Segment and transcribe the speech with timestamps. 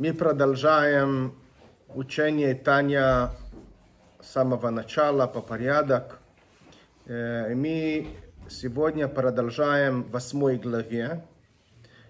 [0.00, 1.34] Мы продолжаем
[1.88, 3.32] учение Таня
[4.22, 6.20] с самого начала по порядок.
[7.04, 8.06] Э, Мы
[8.48, 11.22] сегодня продолжаем в восьмой главе,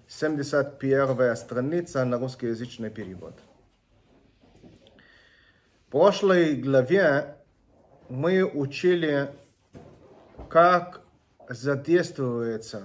[0.06, 3.34] 71 страница на русскоязычный перевод.
[4.62, 7.34] В прошлой главе
[8.08, 9.32] мы учили,
[10.48, 11.00] как
[11.48, 12.84] задействуется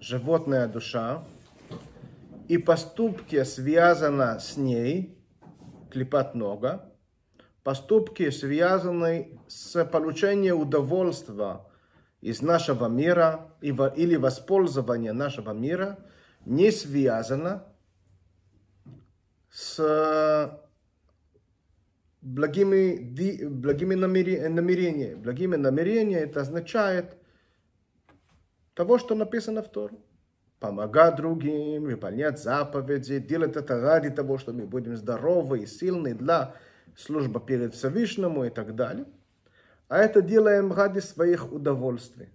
[0.00, 1.22] животная душа,
[2.48, 5.18] и поступки, связаны с ней,
[5.90, 6.90] клепать нога,
[7.62, 11.60] поступки, связанные с получением удовольствия
[12.22, 15.98] из нашего мира или воспользования нашего мира,
[16.46, 17.64] не связано
[19.50, 20.58] с
[22.22, 25.14] благими, благими намерениями.
[25.14, 27.16] Благими намерениями это означает
[28.74, 30.02] того, что написано в Тору
[30.60, 36.54] помогать другим, выполнять заповеди, делать это ради того, что мы будем здоровы и сильны для
[36.96, 39.06] службы перед Всевышнему и так далее.
[39.88, 42.28] А это делаем ради своих удовольствий.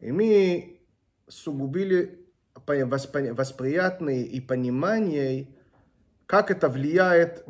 [0.00, 0.80] И мы
[1.28, 2.26] сугубили
[2.66, 5.48] восприятные и понимание,
[6.26, 7.46] как это влияет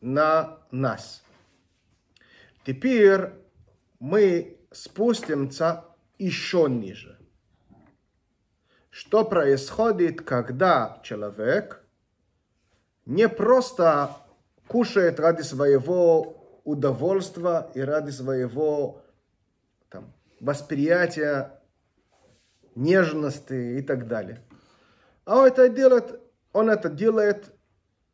[0.00, 1.24] на нас.
[2.64, 3.30] Теперь
[3.98, 5.84] мы спустимся
[6.18, 7.19] еще ниже
[9.00, 11.82] что происходит, когда человек
[13.06, 14.10] не просто
[14.68, 19.00] кушает ради своего удовольствия и ради своего
[19.88, 21.62] там, восприятия,
[22.74, 24.44] нежности и так далее.
[25.24, 26.20] А он это делает,
[26.52, 27.54] он это делает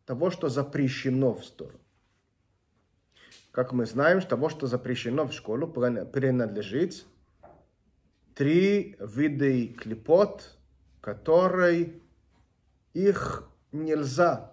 [0.05, 1.81] того, что запрещено в сторону.
[3.51, 7.05] Как мы знаем, того, что запрещено в школу, принадлежит
[8.37, 10.53] три вида клепот–
[11.06, 12.02] которой
[12.92, 14.50] их нельзя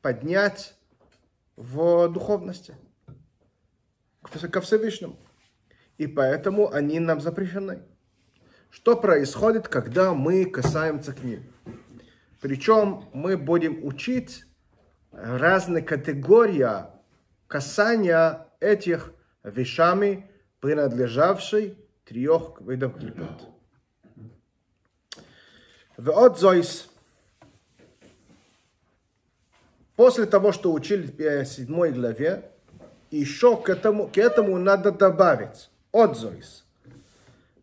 [0.00, 0.74] поднять
[1.54, 2.74] в духовности,
[4.50, 5.16] ко Всевышнему.
[5.98, 7.84] И поэтому они нам запрещены.
[8.70, 11.44] Что происходит, когда мы касаемся к ним?
[12.40, 14.44] Причем мы будем учить
[15.12, 16.66] разные категории
[17.46, 19.12] касания этих
[19.44, 20.28] вещами,
[20.58, 23.51] принадлежавшей трех видов клепот.
[26.01, 26.89] ועוד зойс.
[29.95, 32.51] После того, что учили в седьмой главе,
[33.09, 36.65] еще к этому, к этому надо добавить от зойс.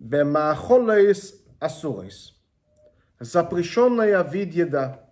[0.00, 2.34] Бемахолейс асурейс.
[3.20, 5.04] Запрещенная вид еда.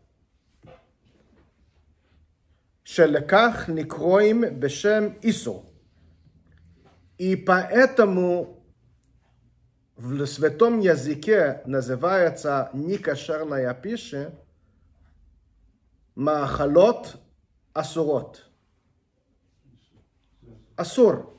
[2.85, 5.73] שלכך נקרואים בשם איסור.
[7.19, 8.56] И поэтому
[9.98, 14.32] в святом языке называется некошерная пища
[16.16, 17.16] махалот
[17.74, 18.44] асурот.
[20.76, 21.34] Асур.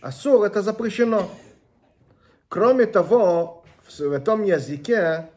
[0.00, 1.28] Асур это запрещено.
[2.48, 5.30] Кроме того, в святом языке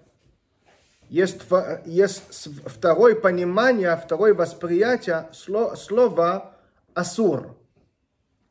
[1.09, 1.41] есть,
[1.85, 6.55] есть второе понимание, второе восприятие слова
[6.93, 7.57] асур.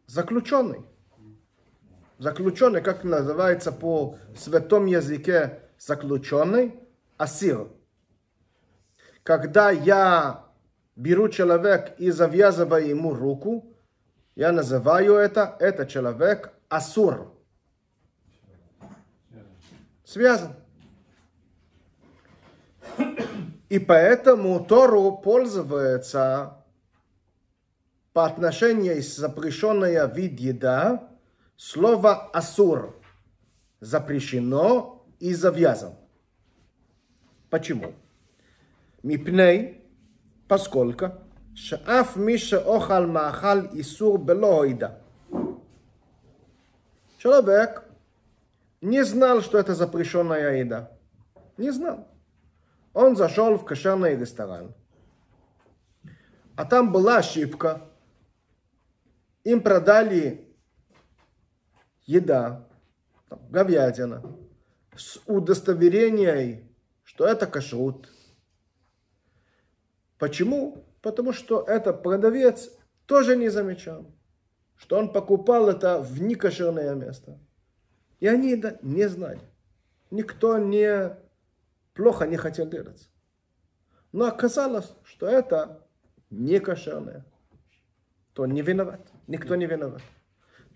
[0.07, 0.85] Заключенный
[2.19, 6.75] заключенный, как называется по святом языке заключенный,
[7.17, 7.69] асир.
[9.23, 10.45] Когда я
[10.95, 13.77] беру человека и завязываю ему руку,
[14.35, 17.33] я называю это, это человек асур.
[20.05, 20.53] Связан.
[23.69, 26.65] И поэтому Тору пользуется
[28.13, 31.11] по отношению с запрещенной вид еда,
[31.57, 33.01] Слово «асур»
[33.81, 35.97] запрещено и завязано.
[37.49, 37.95] Почему?
[39.03, 39.81] Мипней,
[40.49, 41.13] поскольку
[41.55, 45.01] шаф миша охал махал исур белоида.
[47.17, 47.85] Человек
[48.83, 50.93] не знал, что это запрещенная еда.
[51.57, 52.07] Не знал.
[52.93, 54.75] Он зашел в кошерный ресторан.
[56.55, 57.83] А там была ошибка.
[59.45, 60.46] Им продали
[62.07, 62.67] еда,
[63.29, 64.23] там, говядина,
[64.97, 66.69] с удостоверением,
[67.05, 68.09] что это кашрут.
[70.19, 70.85] Почему?
[71.03, 72.71] Потому что этот продавец
[73.07, 74.07] тоже не замечал,
[74.77, 77.39] что он покупал это в некошерное место.
[78.21, 79.41] И они это не знали.
[80.11, 81.17] Никто не
[81.95, 83.09] плохо не хотел делать.
[84.13, 85.87] Но оказалось, что это
[86.31, 87.25] не кошерное.
[88.33, 89.01] То не виноват.
[89.27, 90.03] Никто не виноват.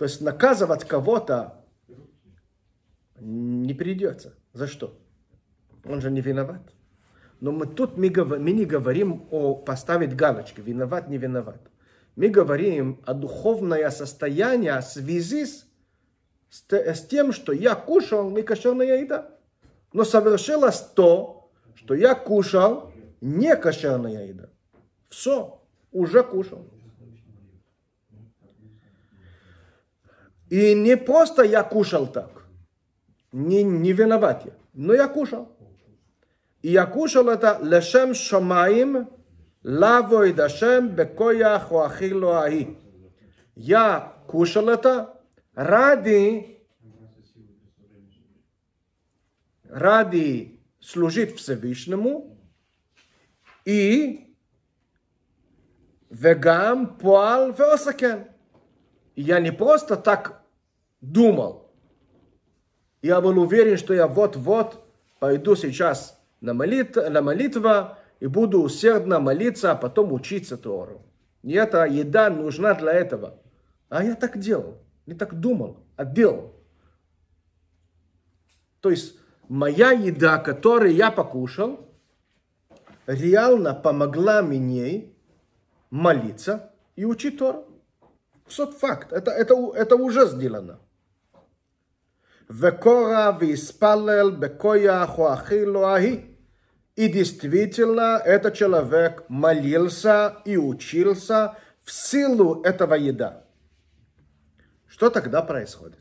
[0.00, 1.62] То есть наказывать кого-то
[3.18, 4.34] не придется.
[4.54, 4.98] За что?
[5.84, 6.62] Он же не виноват.
[7.40, 11.60] Но мы тут мы, мы не говорим о поставить галочки, виноват, не виноват.
[12.16, 15.66] Мы говорим о духовное состояние в связи с,
[16.48, 19.28] с тем, что я кушал некошерная еда.
[19.92, 24.48] Но совершилось то, что я кушал некошерная еда.
[25.10, 25.60] Все,
[25.92, 26.64] уже кушал.
[30.49, 32.45] И не просто я кушал так,
[33.31, 35.57] не, не виноват я, но я кушал.
[36.61, 39.09] И я кушал это лешем шамаим,
[39.63, 42.77] лавой дашем бекоях уахилу аи.
[43.55, 45.19] Я кушал это
[45.53, 46.59] ради,
[49.63, 52.37] ради служить Всевышнему
[53.65, 54.21] и
[56.11, 58.21] וגם פועל ועושה כן.
[59.17, 60.38] Я не просто так
[61.00, 61.70] думал.
[63.02, 64.84] Я был уверен, что я вот-вот
[65.18, 71.02] пойду сейчас на, молит, на молитва и буду усердно молиться, а потом учиться Тору.
[71.42, 73.38] И эта еда нужна для этого.
[73.88, 74.78] А я так делал.
[75.06, 76.52] Не так думал, а делал.
[78.80, 79.16] То есть
[79.48, 81.88] моя еда, которую я покушал,
[83.06, 85.12] реально помогла мне
[85.90, 87.66] молиться и учить Тору.
[88.46, 89.12] Сот факт.
[89.12, 90.78] Это, это, это уже сделано.
[92.50, 96.36] Векора виспалел бекоях уахилу ахи.
[96.96, 103.44] И действительно, этот человек молился и учился в силу этого еда.
[104.88, 106.00] Что тогда происходит?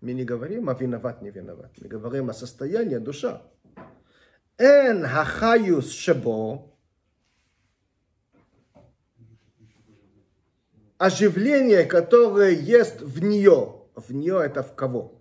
[0.00, 1.70] Мы не говорим о виноват, не виноват.
[1.80, 3.42] Мы говорим о состоянии душа.
[4.58, 6.68] Эн хахаюс шебо
[10.98, 13.76] оживление, которое есть в нее.
[13.94, 15.17] В нее это в кого?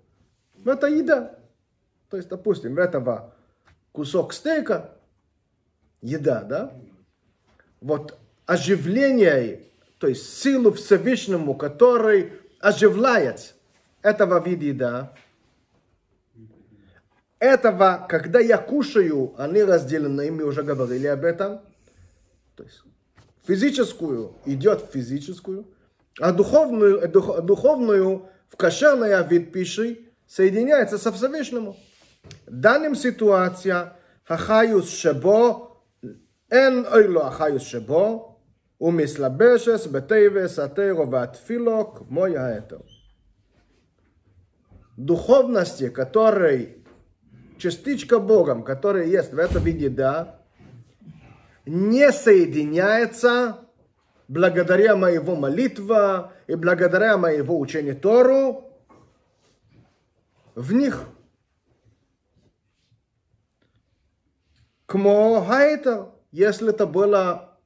[0.69, 1.36] Это еда.
[2.10, 3.34] То есть, допустим, этого
[3.92, 4.92] кусок стейка,
[6.02, 6.74] еда, да?
[7.81, 9.64] Вот оживление,
[9.98, 13.56] то есть силу Всевышнему, который оживляет
[14.02, 15.14] этого вида еда,
[17.40, 21.62] этого, когда я кушаю, они разделены, мы уже говорили об этом.
[22.56, 22.81] То есть
[23.46, 25.68] физическую идет в физическую,
[26.19, 31.77] а духовную, дух, духовную в кошерный вид пищи соединяется со Всевышнему.
[32.47, 33.73] В данном ситуации
[34.29, 35.77] החיות שבו,
[36.50, 38.33] אין אוי לו החיות שבו,
[38.81, 42.83] ומסלבשס בטייבס התירו והתפילו כמו яэтер.
[44.97, 46.85] Духовности, которой
[47.56, 50.41] частичка Богом, которая есть в этом виде, да,
[51.65, 53.61] не соединяется
[54.29, 58.66] благодаря моего молитва и благодаря моего учения Тору
[60.57, 61.07] в них.
[64.88, 67.59] Кмо хайта, если это было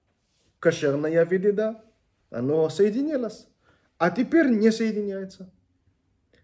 [0.60, 1.82] кошерная видеда,
[2.30, 3.48] оно соединилось.
[3.98, 5.50] А теперь не соединяется.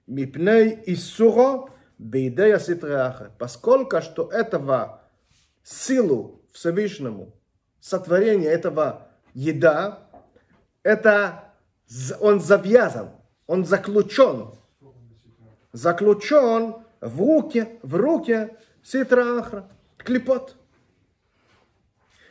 [0.06, 3.32] Мипней Исуро бейдея ситреаха.
[3.38, 5.02] Поскольку что этого
[5.64, 7.36] силу Всевышнему
[7.82, 10.08] сотворения этого еда,
[10.84, 11.54] это
[12.22, 13.10] он завязан,
[13.48, 14.54] он заключен.
[15.78, 20.56] Заключен в руке, в руке ситра клипот.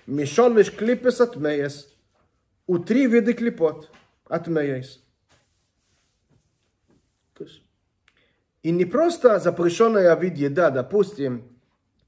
[0.09, 1.95] Мишолиш клипес от меес.
[2.67, 3.89] У три вида клипот
[4.29, 5.01] от меес.
[8.65, 11.57] И не просто запрещенная вид еда, допустим,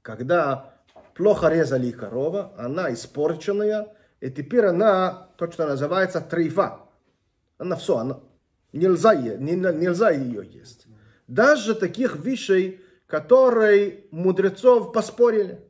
[0.01, 0.75] когда
[1.13, 3.87] плохо резали корова, она испорченная,
[4.19, 6.81] и теперь она, то, что называется, трейфа.
[7.57, 8.19] Она все, она,
[8.73, 10.88] нельзя, не, нельзя ее есть.
[11.29, 15.63] Даже таких вещей, которые мудрецов поспорили.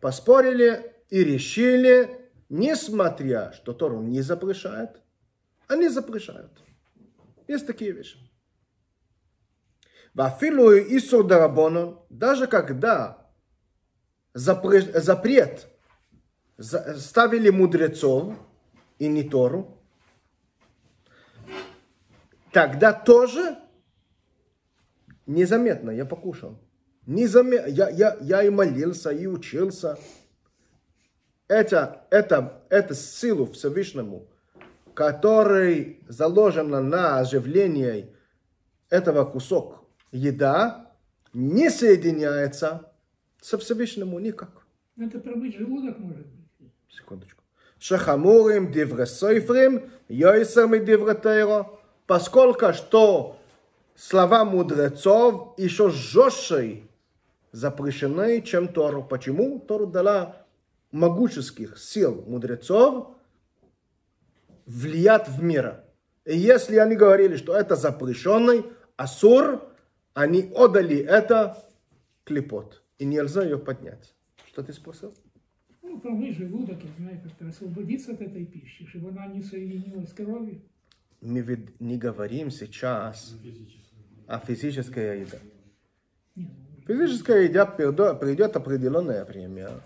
[0.00, 5.00] Поспорили и решили, несмотря, что Тору не запрещает,
[5.66, 6.52] они запрещают.
[7.48, 8.18] Есть такие вещи.
[10.14, 13.28] Вафилу Исур Дарабонон, даже когда
[14.32, 15.66] запрет
[16.58, 18.32] ставили мудрецов
[19.00, 19.75] и не Тору,
[22.56, 23.58] тогда тоже
[25.26, 26.58] незаметно я покушал.
[27.04, 27.68] Незаметно.
[27.68, 29.98] Я, я, я и молился, и учился.
[31.48, 34.26] Это, это, это силу Всевышнему,
[34.94, 38.14] который заложена на оживление
[38.88, 40.94] этого кусок еда,
[41.34, 42.90] не соединяется
[43.38, 44.66] со Всевышнему никак.
[44.98, 46.72] Это промыть желудок может быть.
[46.88, 47.42] Секундочку.
[47.78, 51.75] Шахамурим дивресойфрим, йойсер дивретейро,
[52.06, 53.38] поскольку что
[53.94, 56.82] слова мудрецов еще жестче
[57.52, 59.02] запрещены, чем Тору.
[59.02, 59.60] Почему?
[59.60, 60.46] Тору дала
[60.92, 63.16] могущеских сил мудрецов
[64.66, 65.82] влиять в мир.
[66.24, 68.64] И если они говорили, что это запрещенный
[68.96, 69.62] Асур,
[70.14, 71.56] они отдали это
[72.24, 72.82] клепот.
[72.98, 74.14] И нельзя ее поднять.
[74.46, 75.14] Что ты спросил?
[75.82, 76.78] Ну, промыть желудок,
[77.22, 80.62] как-то освободиться от этой пищи, чтобы она не соединилась с кровью.
[81.26, 83.34] Мы ведь не говорим сейчас
[84.28, 85.40] о физической еде.
[86.86, 89.80] Физическая еда придет, определенное время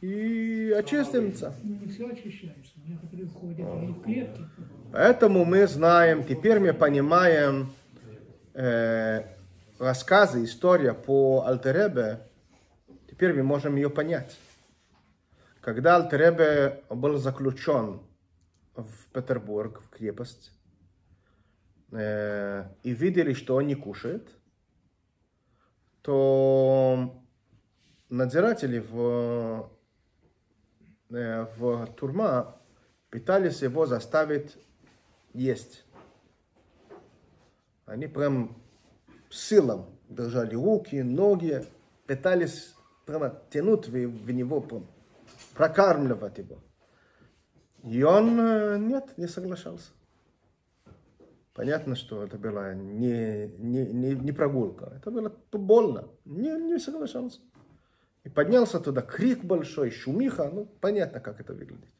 [0.00, 1.52] и очистится.
[1.64, 2.74] ну, не все очищается.
[2.86, 4.44] Некоторые входят и в клетки.
[4.92, 7.72] Поэтому мы знаем, теперь мы понимаем
[8.54, 9.24] э,
[9.80, 12.20] рассказы, история по Альтеребе,
[13.10, 14.38] теперь мы можем ее понять.
[15.60, 18.00] Когда Альтеребе был заключен
[18.76, 20.52] в Петербург, в крепость,
[21.92, 24.28] э, и видели, что он не кушает,
[26.02, 27.22] то
[28.08, 29.70] надзиратели в,
[31.10, 32.56] э, в турма
[33.10, 34.56] пытались его заставить
[35.32, 35.84] есть.
[37.86, 38.56] Они прям
[39.30, 41.64] силом держали руки, ноги,
[42.06, 42.74] пытались
[43.06, 44.86] прямо тянуть в, в него, прям
[45.54, 46.58] прокармливать его.
[47.84, 49.90] И он э, нет, не соглашался.
[51.58, 57.40] Понятно, что это была не, не, не, не прогулка, это было больно, не, не соглашался.
[58.22, 61.90] И поднялся туда крик большой, шумиха, ну понятно, как это выглядит.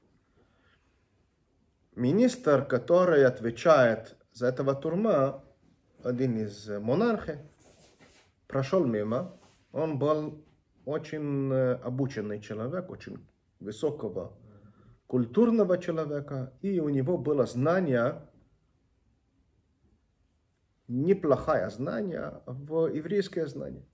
[1.97, 5.43] Министр, который отвечает за этого турма,
[6.05, 7.39] один из монархов,
[8.47, 9.41] прошел мимо.
[9.73, 10.41] Он был
[10.85, 13.27] очень э, обученный человек, очень
[13.59, 14.39] высокого
[15.09, 18.23] культурного человека, и у него было знание,
[20.89, 23.87] неплохое знание в еврейское знание.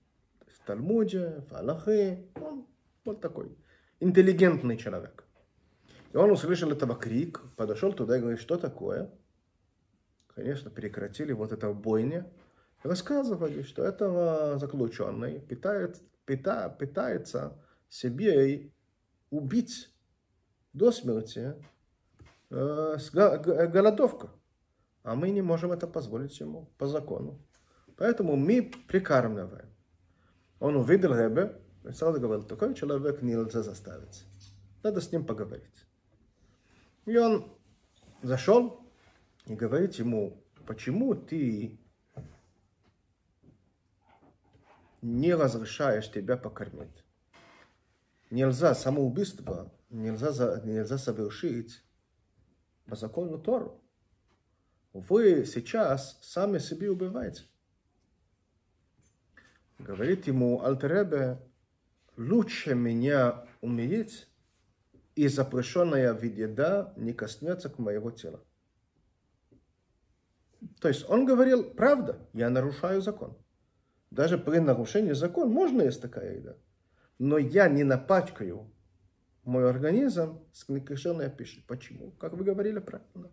[0.47, 2.65] В Талмуде, в Аллахе, он
[3.03, 3.55] был такой
[3.99, 5.25] интеллигентный человек.
[6.13, 9.11] И он услышал этого крик, подошел туда и говорит, что такое?
[10.33, 12.31] Конечно, прекратили вот это бойня.
[12.83, 17.57] Рассказывали, что этого заключенный питает, пита, пытается
[17.89, 18.71] себе
[19.29, 19.93] убить
[20.73, 21.55] до смерти
[22.49, 24.29] э, голодовка.
[25.05, 27.39] А мы не можем это позволить ему по закону.
[27.95, 29.69] Поэтому мы прикармливаем.
[30.59, 34.25] Он увидел Ребе и сразу говорил, такой человек нельзя заставить.
[34.81, 35.85] Надо с ним поговорить.
[37.05, 37.55] И он
[38.23, 38.89] зашел
[39.45, 41.79] и говорит ему, почему ты
[45.03, 47.05] не разрешаешь тебя покормить?
[48.31, 51.83] Нельзя самоубийство, нельзя, нельзя совершить
[52.87, 53.84] по закону Тору.
[54.95, 57.43] Вы сейчас сами себе убиваете.
[59.77, 61.37] Говорит ему Альтеребе,
[62.15, 64.29] лучше меня умереть,
[65.15, 68.41] и запрещенная вид еда не коснется к моего тела.
[70.79, 73.37] То есть он говорил, правда, я нарушаю закон.
[74.11, 76.55] Даже при нарушении закона можно есть такая еда.
[77.19, 78.71] Но я не напачкаю
[79.43, 81.65] мой организм с некошерной пищей.
[81.67, 82.11] Почему?
[82.11, 83.29] Как вы говорили правильно.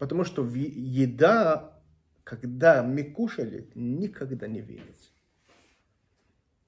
[0.00, 1.78] Потому что еда,
[2.24, 5.10] когда мы кушали, никогда не видится.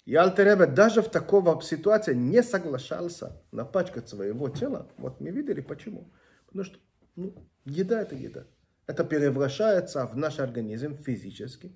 [0.05, 4.87] И Альтеребе даже в такой ситуации не соглашался напачкать своего тела.
[4.99, 6.13] Вот мы видели почему.
[6.45, 6.79] Потому что
[7.17, 7.33] ну,
[7.65, 8.45] еда это еда.
[8.87, 11.73] Это превращается в наш организм физически.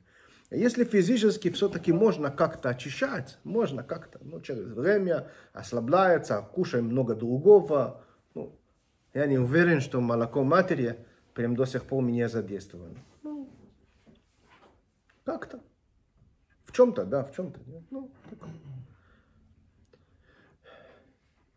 [0.50, 7.14] И Если физически все-таки можно как-то очищать, можно как-то, ну, через время ослабляется, кушаем много
[7.14, 8.04] другого.
[8.34, 8.60] Ну,
[9.14, 11.06] я не уверен, что молоко матери
[11.36, 12.96] прям до сих пор меня задействовало.
[13.22, 13.48] Ну,
[15.24, 15.60] как-то.
[16.64, 17.60] В чем-то, да, в чем-то.
[17.90, 18.48] Ну, так.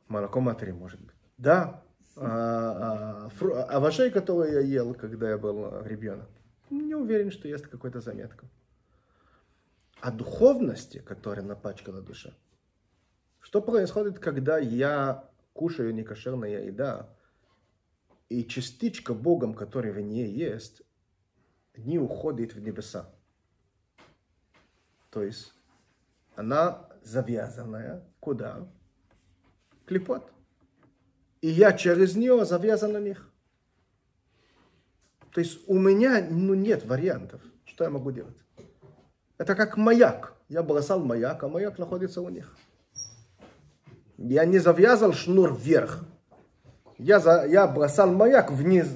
[0.10, 1.16] Молоко матери, может быть.
[1.38, 1.82] Да.
[2.18, 6.28] А, а, фру- овощей, которые я ел, когда я был ребенок,
[6.70, 8.48] не уверен, что есть какая-то заметка.
[10.02, 12.34] О духовности, которая напачкала душа.
[13.40, 17.10] Что происходит, когда я кушаю некошерная еда,
[18.30, 20.84] и частичка Богом, которая в ней есть,
[21.76, 23.10] не уходит в небеса.
[25.10, 25.54] То есть
[26.36, 28.68] она завязанная куда?
[29.86, 30.32] Клепот.
[31.42, 33.32] И я через нее завязан на них.
[35.32, 37.42] То есть у меня ну, нет вариантов.
[37.66, 38.38] Что я могу делать?
[39.38, 40.36] Это как маяк.
[40.50, 42.56] Я бросал маяк, а маяк находится у них.
[44.18, 46.04] Я не завязал шнур вверх.
[47.00, 48.88] Я, за, я бросал маяк вниз.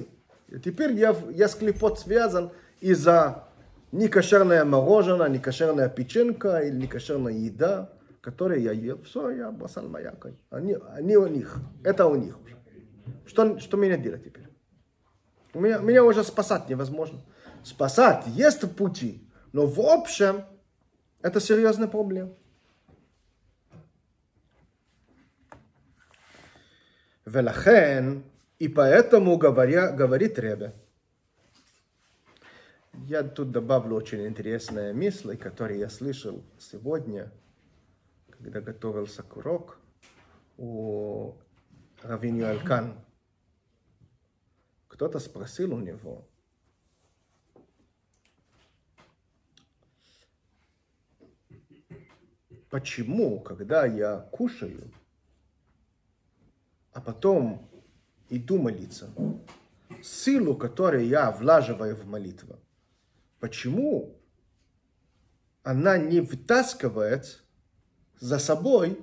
[0.48, 3.44] И теперь я, я с клепот связан из-за
[3.92, 7.90] некошерное мороженое, некошерная печенка или некошерная еда.
[8.20, 10.38] которые я ел, все, я басал маякой.
[10.50, 12.38] Они, они у них, это у них.
[13.26, 14.48] Что, что мне делать теперь?
[15.54, 17.20] Меня, меня уже спасать невозможно.
[17.62, 20.44] Спасать есть пути, но в общем
[21.22, 22.32] это серьезная проблема.
[27.26, 28.24] Велахен,
[28.58, 30.74] и поэтому говоря, говорит Ребе.
[33.06, 37.32] Я тут добавлю очень интересные мысли, которые я слышал сегодня,
[38.30, 39.78] когда готовился к урок
[40.58, 41.34] у
[42.02, 42.94] Равинью Алькан.
[44.86, 46.28] Кто-то спросил у него,
[52.70, 54.92] почему, когда я кушаю,
[57.04, 57.68] потом
[58.28, 59.10] иду молиться,
[60.02, 62.56] силу, которую я влаживаю в молитву,
[63.40, 64.16] почему
[65.62, 67.42] она не вытаскивает
[68.20, 68.98] за собой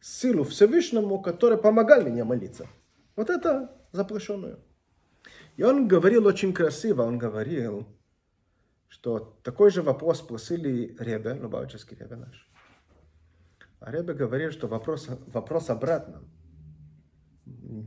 [0.00, 2.66] силу Всевышнему, который помогал мне молиться.
[3.16, 4.58] Вот это запрещенное.
[5.56, 7.86] И он говорил очень красиво, он говорил,
[8.88, 12.50] что такой же вопрос спросили Ребе, Лубавический Ребе наш.
[13.80, 16.22] А Ребе говорил, что вопрос, вопрос обратно.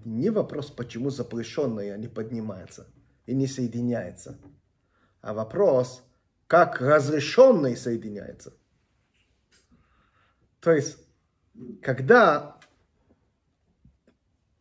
[0.05, 2.88] Не вопрос, почему запрещенное не поднимается
[3.25, 4.39] и не соединяется,
[5.22, 6.03] а вопрос,
[6.46, 8.53] как разрешенный соединяется.
[10.60, 11.00] То есть,
[11.81, 12.60] когда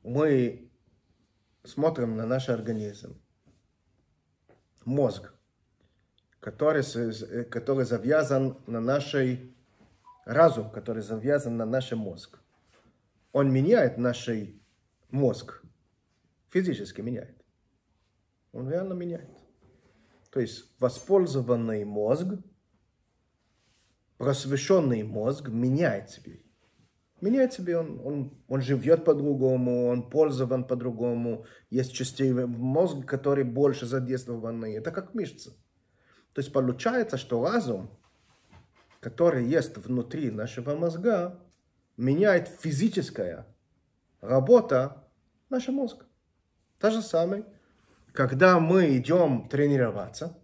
[0.03, 0.71] мы
[1.63, 3.21] смотрим на наш организм,
[4.87, 5.35] мозг,
[6.41, 9.55] который, который завязан на нашей
[10.25, 12.39] разум, который завязан на наш мозг,
[13.33, 14.27] он меняет наш
[15.11, 15.63] мозг,
[16.51, 17.37] физически меняет.
[18.53, 19.31] Он реально меняет.
[20.31, 22.35] То есть воспользованный мозг
[24.19, 26.43] просвещенный мозг меняет себе.
[27.21, 31.47] Меняет себе, он, он, он живет по-другому, он пользован по-другому.
[31.71, 34.77] Есть части мозга, которые больше задействованы.
[34.77, 35.51] Это как мышцы.
[36.33, 37.91] То есть получается, что разум,
[39.01, 41.41] который есть внутри нашего мозга,
[41.97, 43.47] меняет физическая
[44.21, 45.05] работа
[45.51, 46.07] нашего мозга.
[46.79, 47.45] Та же самое,
[48.13, 50.39] когда мы идем тренироваться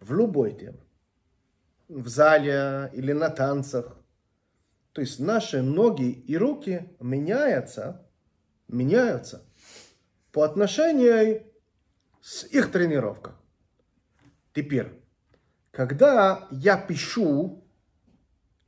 [0.00, 0.80] в любой теме,
[1.88, 3.96] в зале или на танцах.
[4.92, 8.06] То есть наши ноги и руки меняются,
[8.68, 9.44] меняются
[10.32, 11.46] по отношению
[12.20, 13.34] с их тренировкой.
[14.52, 14.92] Теперь,
[15.70, 17.64] когда я пишу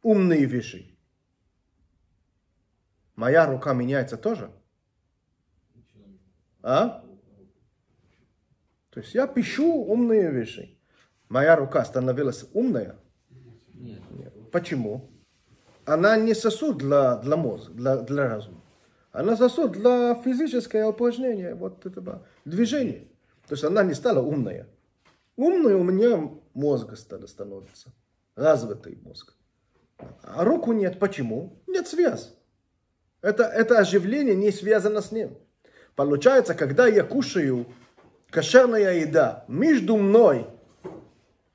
[0.03, 0.90] умные вещи,
[3.21, 4.51] моя рука меняется тоже?
[6.63, 7.05] А?
[8.91, 10.79] То есть я пишу умные вещи.
[11.29, 12.97] Моя рука становилась умная–
[13.81, 14.03] нет.
[14.53, 15.11] Почему?
[15.85, 18.63] Она не сосуд для, для мозга, для, для разума.
[19.13, 23.09] Она сосуд для физического упражнения, вот этого движения.
[23.49, 24.69] То есть она не стала умная.
[25.37, 27.91] Умной у меня мозг стал становиться.
[28.37, 29.35] Развитый мозг.
[30.23, 30.99] А руку нет.
[30.99, 31.63] Почему?
[31.67, 32.29] Нет связи.
[33.23, 35.37] Это, это оживление не связано с ним.
[35.95, 37.67] Получается, когда я кушаю
[38.31, 40.47] кошерная еда между мной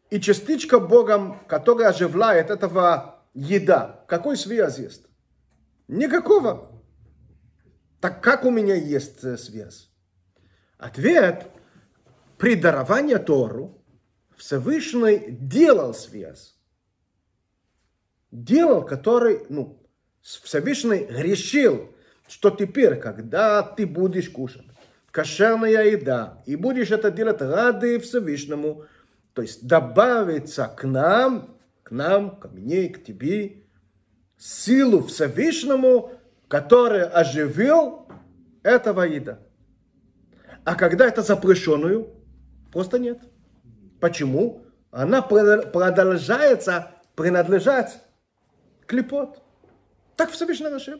[0.10, 4.04] и частичка Богом, которая оживляет этого еда.
[4.08, 5.06] Какой связь есть?
[5.88, 6.71] Никакого.
[7.99, 9.89] Так как у меня есть э, связь?
[10.78, 11.47] Ответ.
[12.38, 13.82] При даровании Тору
[14.38, 16.56] Всевышний делал связь.
[18.32, 19.85] Делал, который, ну,
[20.26, 21.94] Всевышний решил,
[22.28, 24.66] что теперь, когда ты будешь кушать
[25.12, 28.86] кошерная еда, и будешь это делать ради Всевышнему,
[29.34, 33.64] то есть добавится к нам, к нам, ко мне, к тебе,
[34.38, 36.12] силу Всевышнему,
[36.48, 38.08] который оживил
[38.64, 39.40] этого еда.
[40.64, 42.10] А когда это запрещенную,
[42.74, 43.20] просто нет.
[44.02, 44.66] Почему?
[44.90, 48.02] Она продолжается принадлежать
[48.88, 49.44] клепот.
[50.15, 50.99] Так Всевышний решил.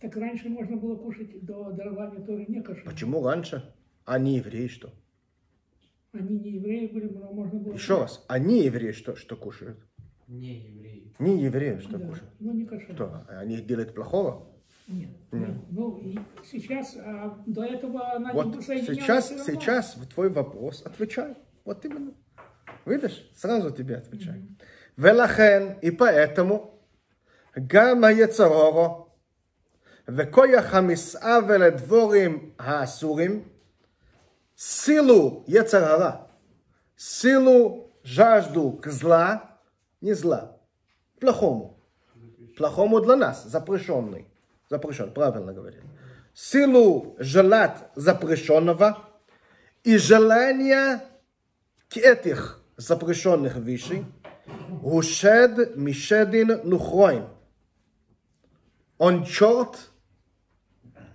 [0.00, 2.84] Так раньше можно было кушать до дарования Торы не кошер.
[2.84, 3.74] Почему раньше?
[4.04, 4.92] А не евреи что?
[6.12, 7.74] Они не евреи были, но можно было...
[7.74, 9.78] Еще раз, они евреи что, что кушают?
[10.26, 11.14] Не евреи.
[11.18, 12.30] Не евреи что да, кушают?
[12.38, 12.94] Ну, не кошер.
[12.94, 14.46] Что, они делают плохого?
[14.86, 15.10] Нет.
[15.32, 15.50] Нет.
[15.70, 16.18] Ну, и
[16.50, 21.34] сейчас, а до этого она Вот не сейчас, сейчас в твой вопрос отвечай.
[21.64, 22.14] Вот именно.
[22.86, 24.48] Видишь, сразу тебе отвечаю.
[24.96, 26.77] Велахен, и поэтому,
[27.67, 29.07] גם היצרורו,
[30.07, 33.43] וכוח המסעה ולדבורים האסורים,
[34.55, 36.27] силу Ецарара,
[36.95, 39.57] силу жажду к зла,
[40.01, 40.57] не зла,
[41.19, 41.77] плохому,
[42.57, 44.27] плохому для нас, запрещенный.
[44.69, 45.81] Запрещен, правильно говорит.
[46.33, 48.97] Силу желать запрещенного
[49.83, 51.01] и желание
[51.89, 54.05] к этих запрещенных вещей.
[54.69, 57.27] Гушед мишедин нухроин.
[58.97, 59.91] Он черт,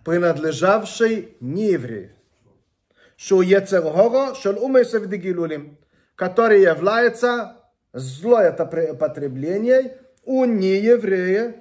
[0.05, 2.15] принадлежавший не еврею.
[3.17, 5.79] Шу Ецергора, шел умесев дигилулим,
[6.15, 7.57] который является
[7.93, 11.55] злое потребление у нееврея,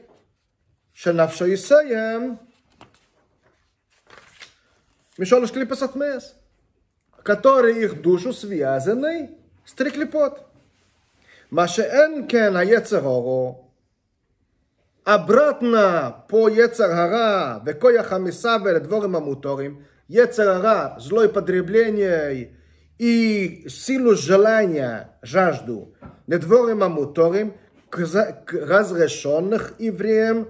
[0.97, 2.37] שנפשו יסיים
[5.19, 6.35] משלוש клипас отмес,
[7.23, 10.43] который их душу связаны с три клипот.
[11.51, 13.05] Машеэн кен היצר
[15.04, 22.56] обратно по Ецаргара, Векояха Мисавель, Дворим Амуторим, Ецаргара, злое потребление
[22.98, 25.94] и силу желания, жажду,
[26.26, 27.54] Недворим Амуторим,
[27.90, 30.48] к разрешенных евреям,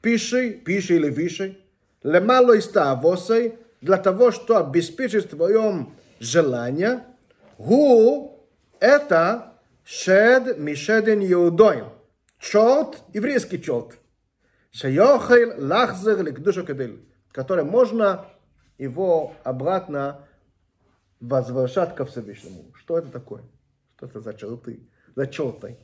[0.00, 1.58] пиши, пиши или виши,
[2.02, 7.04] лемало истаавосой, для того, что обеспечить твоем желание,
[7.58, 8.46] гу,
[8.78, 11.86] это шед мишеден иудоим.
[12.40, 13.98] Черт, еврейский черт.
[14.72, 18.26] Шайохел лахзер ликдушу кедель, который можно
[18.78, 20.26] его обратно
[21.20, 22.72] возвращать ко Всевышнему.
[22.74, 23.42] Что это такое?
[23.96, 24.88] Что это за черты?
[25.14, 25.76] За черты?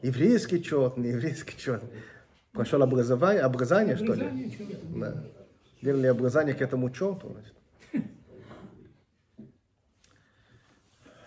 [0.00, 1.84] Еврейский черт, не еврейский черт.
[2.52, 4.56] Прошел образование, образование, что ли?
[4.96, 5.24] Да.
[5.82, 7.32] Делали образование к этому черту.
[7.32, 7.54] Значит.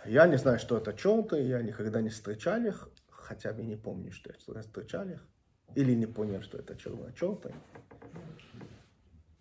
[0.06, 2.90] Я не знаю, что это черты, я никогда не встречал их,
[3.32, 5.22] хотя бы не помню, что я встречал их.
[5.76, 7.54] Или не понял, что это черты.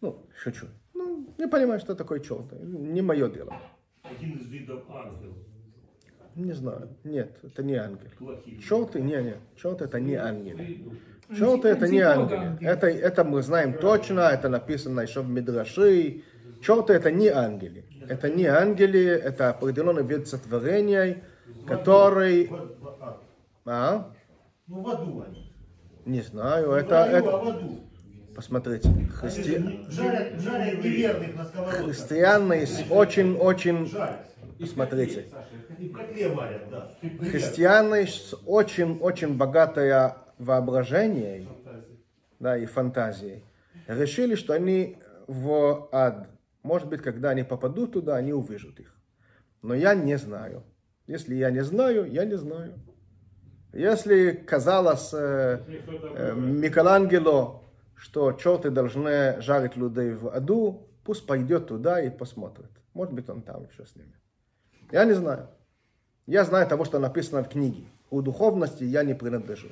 [0.00, 0.66] Ну, шучу.
[0.94, 2.56] Ну, не понимаю, что такое черты.
[2.96, 3.52] Не мое дело.
[4.02, 5.36] Один из видов ангелов.
[6.36, 6.88] Не знаю.
[7.02, 8.08] Нет, это не ангел.
[8.68, 9.36] Черты, не, не.
[9.56, 10.58] Черты это не ангел.
[11.36, 12.58] Черты это не ангелы.
[12.60, 16.22] Это, это мы знаем точно, это написано еще в Мидраши.
[16.62, 17.84] Черты это не ангелы.
[18.08, 21.24] Это не ангелы, это определенный вид сотворения,
[21.66, 22.50] который...
[23.72, 24.12] А?
[24.66, 25.52] Ну, в аду они.
[26.04, 26.88] Не знаю, Ну, это...
[26.88, 27.30] в раю, это...
[27.30, 27.80] а в аду.
[28.34, 29.58] Посмотрите, христи...
[29.88, 31.84] Жарят, жарят неверных на сковородках.
[31.84, 33.92] христиане очень-очень...
[34.58, 35.28] Посмотрите.
[37.20, 41.46] Христиане с очень-очень богатое воображение
[42.40, 43.44] да, и фантазией
[43.86, 44.96] решили, что они
[45.28, 46.28] в ад.
[46.64, 48.96] Может быть, когда они попадут туда, они увижут их.
[49.62, 50.64] Но я не знаю.
[51.06, 52.74] Если я не знаю, я не знаю.
[53.72, 55.60] Если казалось э,
[56.16, 57.62] э, Микеланджело,
[57.94, 62.70] что черты должны жарить людей в аду, пусть пойдет туда и посмотрит.
[62.94, 64.14] Может быть, он там еще с ними.
[64.90, 65.48] Я не знаю.
[66.26, 67.84] Я знаю того, что написано в книге.
[68.10, 69.68] У духовности я не принадлежу.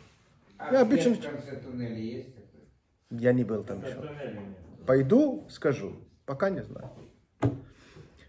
[0.59, 2.69] А Я обычно- в конце туннеля есть такой?
[3.11, 3.97] Я не был там еще.
[4.87, 5.97] Пойду, скажу.
[6.25, 6.91] Пока не знаю.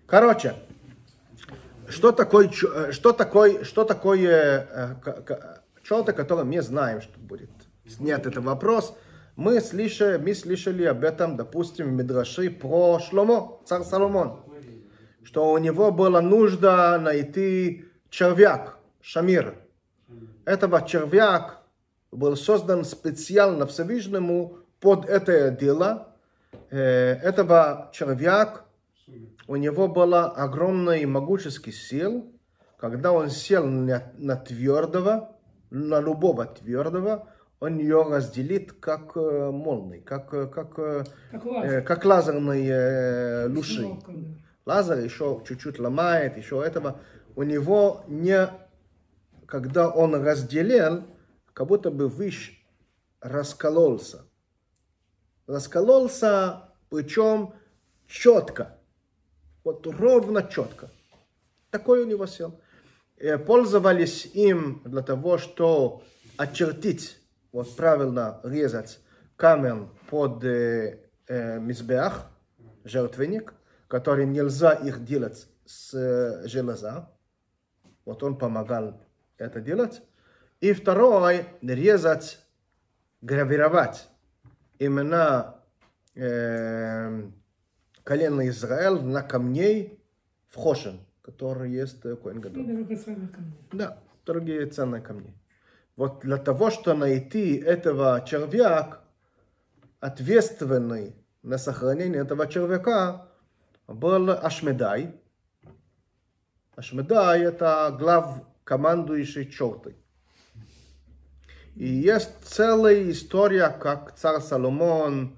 [0.08, 0.55] Короче,
[1.88, 4.67] что такое, э, что такое, что такое
[5.89, 7.49] к- к- черты, которые мы знаем, что будет
[7.88, 8.95] снят этот вопрос.
[9.36, 14.43] Мы слышали, мы слышали об этом, допустим, в Мидраши про Шломо, царь Соломон,
[15.23, 19.56] что у него была нужда найти червяк, шамир.
[20.45, 21.62] Этого червяк
[22.12, 26.08] был создан специально Всевышнему под это дело.
[26.71, 28.65] Э, Этого червяк,
[29.47, 32.32] у него была огромный могуческий сил.
[32.78, 35.36] Когда он сел на, на твердого,
[35.69, 37.27] на любого твердого,
[37.60, 41.84] он ее разделит как э, молний, как, э, как, э, Как лазер.
[41.84, 43.99] как лазерные лучи.
[44.65, 46.99] Лазер еще чуть-чуть ломает, еще этого.
[47.36, 48.49] У него не,
[49.45, 51.03] когда он разделил,
[51.53, 52.63] как будто бы выш
[53.19, 54.25] раскололся.
[55.47, 57.53] Раскололся, причем
[58.08, 58.77] четко.
[59.63, 60.89] Вот ровно четко.
[61.71, 62.60] Такой у него сел.
[63.19, 66.03] Э, Пользовались им для того, что
[66.38, 67.19] очертить,
[67.51, 68.99] вот правильно резать
[69.36, 72.27] камень под э, э, мизбеах,
[72.86, 73.53] жертвенник,
[73.88, 77.10] который нельзя их делать с э, железа.
[78.05, 79.01] Вот он помогал
[79.38, 80.01] это делать.
[80.62, 82.39] И второй, резать,
[83.21, 84.08] гравировать
[84.79, 85.55] имена
[86.15, 87.29] э,
[88.03, 90.01] колена Израиль на камней
[90.47, 92.65] в Хошин, который есть Коэн Гадоль.
[93.71, 95.34] Да, другие ценные камни.
[95.95, 99.01] Вот для того, чтобы найти этого червяк,
[99.99, 103.27] ответственный на сохранение этого червяка,
[103.88, 105.15] был Ашмедай.
[106.75, 109.95] Ашмедай– это глав командующий чертой.
[111.75, 115.38] И есть целая история, как царь Соломон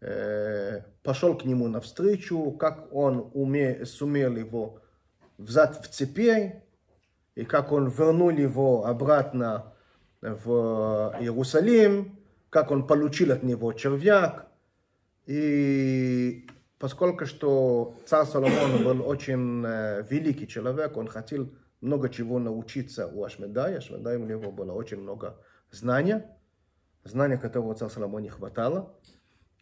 [0.00, 4.80] э, пошел к нему навстречу, как он уме, сумел его
[5.40, 6.62] взять в цепи,
[7.34, 9.72] и как он вернул его обратно
[10.20, 12.18] в Иерусалим,
[12.50, 14.48] как он получил от него червяк.
[15.26, 16.46] И
[16.78, 21.50] поскольку что царь Соломон был очень э, великий человек, он хотел
[21.80, 23.78] много чего научиться у Ашмедая.
[23.78, 25.38] Ашмедай у него было очень много
[25.70, 26.36] знания,
[27.04, 28.94] знания которого царь Соломон не хватало.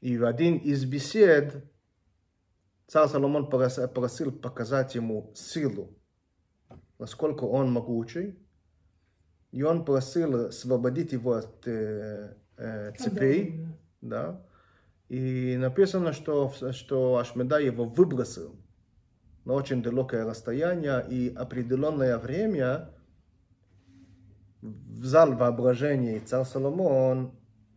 [0.00, 1.64] И в один из бесед
[2.88, 5.96] царь Соломон прос- просил показать ему силу,
[6.98, 8.36] насколько он могучий.
[9.52, 13.66] И он просил освободить его от э, э, цепей.
[14.00, 14.42] Да.
[15.08, 18.56] И написано, что, что Ашмеда его выбросил
[19.44, 22.90] на очень далекое расстояние и определенное время
[24.60, 27.32] взял воображение царь Соломон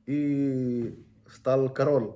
[0.08, 2.15] и стал король,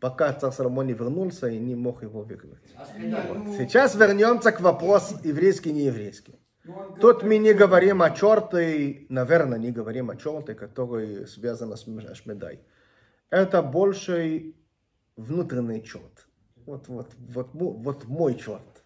[0.00, 2.62] пока царь Соломон не вернулся и не мог его выиграть.
[2.96, 6.38] Ну, Сейчас вернемся к вопросу еврейский, не еврейский.
[6.64, 11.86] ну, Тут мы не говорим о черте, наверное, не говорим о черте, который связан с
[12.10, 12.60] Ашмедай.
[13.30, 14.54] Это больше
[15.16, 16.26] внутренний черт.
[16.66, 18.84] Вот, вот, вот, вот мой черт.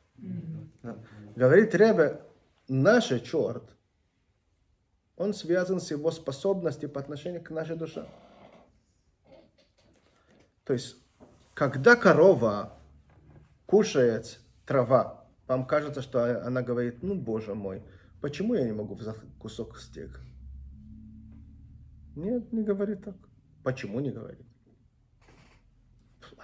[0.82, 0.96] Да.
[1.36, 2.20] Говорит Ребе,
[2.68, 3.76] наш черт,
[5.16, 8.06] он связан с его способностью по отношению к нашей душе.
[10.64, 10.96] То есть,
[11.54, 12.78] когда корова
[13.66, 17.82] кушает трава, вам кажется, что она говорит, ну, боже мой,
[18.20, 20.20] почему я не могу взять кусок стейка?
[22.16, 23.16] Нет, не говорит так.
[23.62, 24.46] Почему не говорит?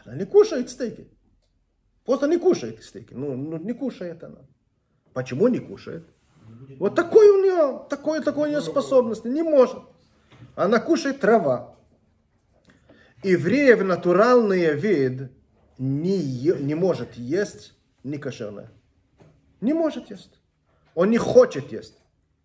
[0.04, 1.08] Она не кушает стейки.
[2.04, 3.12] Просто не кушает стейки.
[3.14, 4.40] Ну, ну, не кушает она.
[5.12, 6.06] Почему не кушает?
[6.78, 9.24] Вот такой у нее, такой, такой у нее способность.
[9.24, 9.82] Не может.
[10.54, 11.77] Она кушает трава.
[13.22, 15.30] Евреев натуральный вид
[15.76, 18.70] не, не может есть не кошерное.
[19.60, 20.40] Не может есть.
[20.94, 21.98] Он не хочет есть.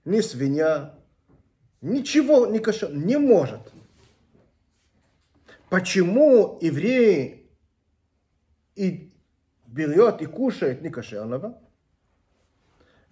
[0.06, 0.96] Ни свинья,
[1.82, 3.04] ничего не кошерное.
[3.04, 3.62] Не может.
[5.70, 7.52] Почему еврей
[8.76, 9.12] и
[9.68, 11.60] берет и кушает некошерного?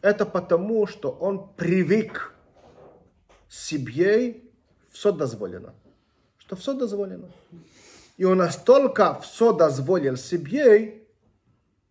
[0.02, 2.36] Это потому, что он привык
[3.50, 4.43] себе
[4.91, 5.76] все дозволено.
[6.52, 7.32] Что все дозволено.
[8.18, 11.08] И он настолько все дозволил себе,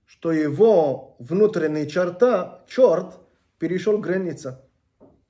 [0.04, 3.18] что его внутренняя черта, черт,
[3.56, 4.58] перешел границу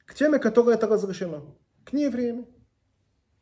[0.04, 1.56] к теме, которая это разрешено.
[1.84, 2.44] К неевреям.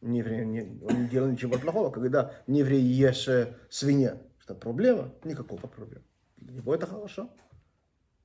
[0.03, 4.19] Не не, он не делал ничего плохого, когда не ешь э, свинья.
[4.37, 5.15] Что проблема?
[5.25, 6.05] Никакого проблемы.
[6.37, 7.31] Для него это хорошо.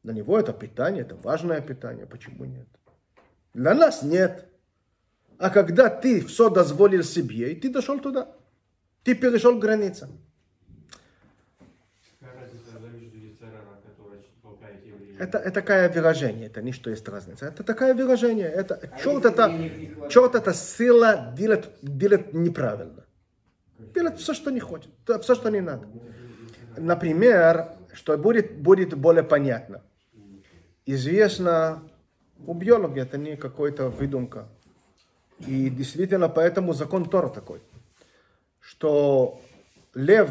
[0.04, 2.06] Для него это питание, это важное питание.
[2.08, 2.68] Почему нет?
[3.54, 4.53] Для нас нет.
[5.38, 8.28] А когда ты все дозволил себе, и ты дошел туда,
[9.04, 10.08] ты перешел границу.
[15.20, 17.46] Это, это такое выражение, это не что есть разница.
[17.46, 18.48] Это такое выражение.
[18.48, 23.06] Это, А черт, это, не черт это сила делать, делать неправильно.
[23.94, 24.90] Делать все, что не хочет,
[25.22, 25.88] все, что не надо.
[26.78, 29.82] Например, что будет, будет более понятно.
[30.86, 31.84] Известно,
[32.46, 34.48] у биологии это не какая-то выдумка.
[35.48, 37.62] И действительно, поэтому закон Тора такой,
[38.60, 39.42] что
[39.94, 40.30] лев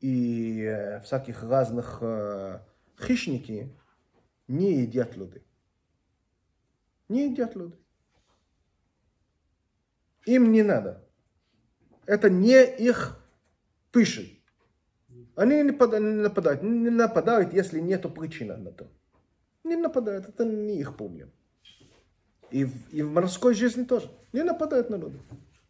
[0.00, 2.60] и э, всяких разных э,
[3.00, 3.76] хищники
[4.48, 5.42] не едят люди.
[7.08, 7.76] Не едят люди.
[10.26, 11.04] Им не надо.
[12.06, 13.18] Это не их
[13.92, 14.22] пища.
[15.36, 18.90] Они не нападают, не нападают, если нет причины на то.
[19.62, 21.30] Не нападают, это не их проблема.
[22.50, 24.10] И в, и в морской жизни тоже.
[24.32, 25.20] Не нападают на людей.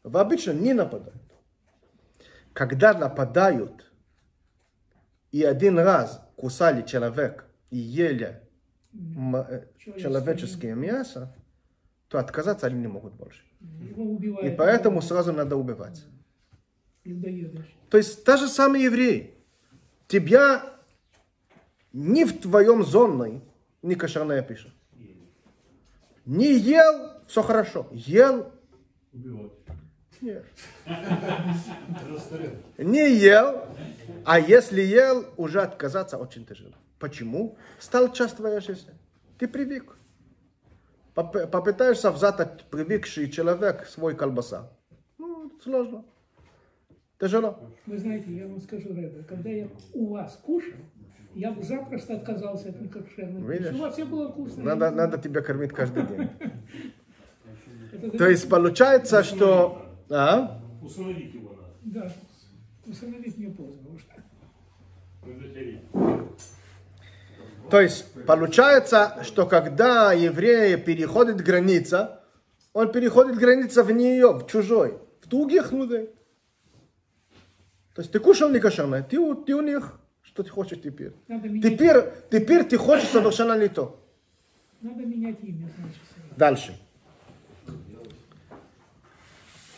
[0.02, 1.22] В обычно не нападают.
[2.52, 3.90] Когда нападают,
[5.30, 8.40] и один раз кусали человек и ели
[8.94, 9.64] э,
[9.98, 11.34] человеческое мясо,
[12.08, 13.42] то отказаться они не могут больше.
[13.60, 16.04] И поэтому сразу надо убивать.
[17.90, 19.34] То есть та же самая еврей.
[20.06, 20.62] Тебя
[21.92, 23.42] не в твоем зоне
[23.82, 24.72] не кошерная пища.
[26.28, 27.86] Не ел, все хорошо.
[27.90, 28.52] Ел,
[30.20, 30.44] нет.
[32.76, 33.64] Не ел,
[34.26, 36.74] а если ел, уже отказаться очень тяжело.
[36.98, 37.56] Почему?
[37.78, 38.92] Стал часть твоей жизни.
[39.38, 39.96] Ты привык.
[41.14, 44.70] Поп- Попытаешься взять привыкший человек свой колбаса.
[45.16, 46.04] Ну, сложно.
[47.18, 47.58] Тяжело.
[47.86, 50.74] Вы знаете, я вам скажу, Рэбе, когда я у вас кушал,
[51.38, 53.24] я бы запросто отказался от пищи.
[53.48, 53.72] Видишь?
[53.72, 54.64] У вас все было вкусно.
[54.64, 56.30] Надо, надо тебя кормить каждый день.
[58.18, 59.86] То есть получается, что...
[60.10, 60.60] А?
[60.82, 61.74] Установить его надо.
[61.82, 62.12] Да,
[62.86, 64.04] установить не поздно уже.
[67.70, 72.24] То есть получается, что когда евреи переходят граница,
[72.72, 76.10] он переходит граница в нее, в чужой, в других людей.
[77.94, 80.00] То есть ты кушал не кошерное, ты, ты у них,
[80.37, 81.13] что ты хочешь теперь?
[81.27, 81.97] Надо менять, Теперь,
[82.31, 83.99] теперь ты хочешь совершенно не то.
[84.81, 86.01] надо менять имя, значит.
[86.13, 86.35] сразу.
[86.37, 86.79] Дальше.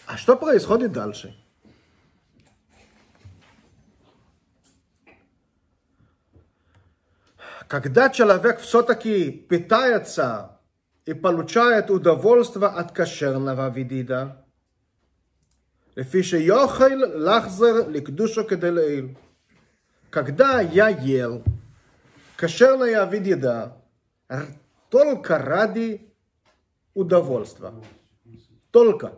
[0.05, 1.35] А что происходит дальше?
[7.67, 10.59] Когда человек все-таки питается
[11.05, 14.35] и получает удовольствие от кошерного вида,
[15.97, 19.07] לפי שיוכל לחזר לקדושו כדי לעיל.
[20.10, 21.44] когда я ел
[22.36, 23.76] кошерное вид еда
[24.88, 26.12] только ради
[26.94, 27.72] удовольствия.
[28.70, 29.12] Только.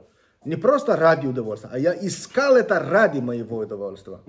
[0.45, 4.21] Не просто ради удовольствия, а я искал это ради моего удовольствия.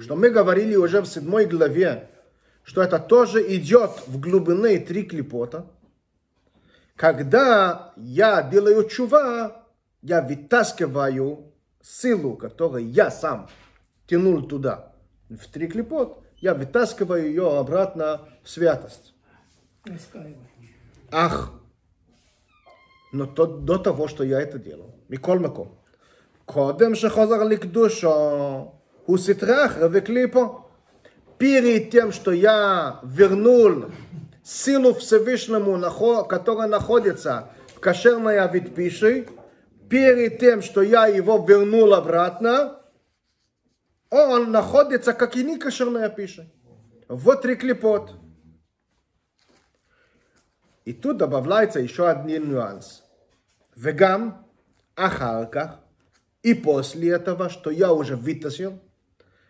[0.00, 2.10] Что мы говорили уже в седьмой главе,
[2.62, 5.66] что это тоже идет в глубины три клепота.
[6.96, 9.66] Когда я делаю чува,
[10.00, 13.50] я вытаскиваю силу, которую я сам
[14.06, 14.93] тянул туда,
[15.28, 19.14] в три клепот, я вытаскиваю ее обратно в святость.
[21.10, 21.52] Ах,
[23.12, 24.94] но то, до того, что я это делал.
[25.08, 25.78] Миколь Маком.
[26.44, 28.68] Кодем шехозар ликдуша.
[29.06, 30.66] Уситрах ревеклипо.
[31.38, 33.86] Перед тем, что я вернул
[34.42, 35.80] силу Всевышнему,
[36.24, 39.28] которая находится в кошерной авитпиши,
[39.88, 42.80] перед тем, что я его вернул обратно,
[44.13, 46.49] он находится как и не кошерная пища.
[47.07, 48.15] Вот три клепот.
[50.85, 53.03] И тут добавляется еще один нюанс.
[53.81, 54.31] וגם
[54.95, 55.79] אחר כך,
[56.43, 58.77] и после этого, что я уже вытащил,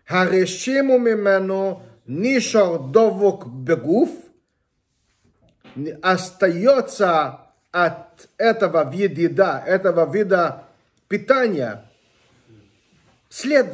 [0.08, 4.10] הרשימו ממנו נשאר דבוק בגוף,
[6.02, 7.38] остается
[7.72, 10.66] от этого вида еда, этого вида
[11.08, 11.86] питания
[13.30, 13.68] след,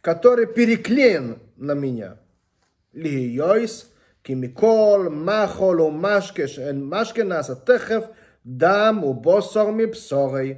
[0.00, 2.14] который переклеен на меня.
[2.94, 8.04] להיות כי מכל מחול ומשקה שאין משקה נעשה תכף
[8.46, 10.54] דם ובוסר מבשורי.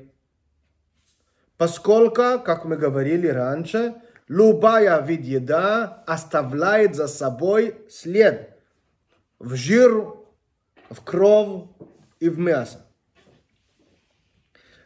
[1.59, 3.95] Поскольку, как мы говорили раньше,
[4.29, 8.57] любая вид еда оставляет за собой след
[9.41, 10.15] в жир,
[10.91, 11.69] в кровь
[12.21, 12.79] и в мясо.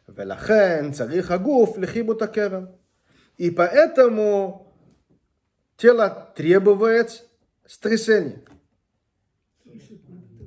[0.08, 2.64] ולכן צריך הגוף לכיבוד הקרן.
[3.37, 4.73] И поэтому
[5.77, 7.27] тело требует
[7.65, 8.41] стрясения.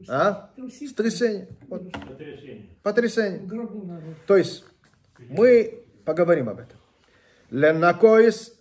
[0.09, 0.51] А?
[0.89, 1.49] Стрясение.
[1.69, 1.93] Вот.
[1.93, 2.69] Потрясение.
[2.83, 4.17] Потрясение.
[4.27, 4.65] То есть
[5.19, 6.79] мы поговорим об этом.
[7.51, 8.59] Ленакоис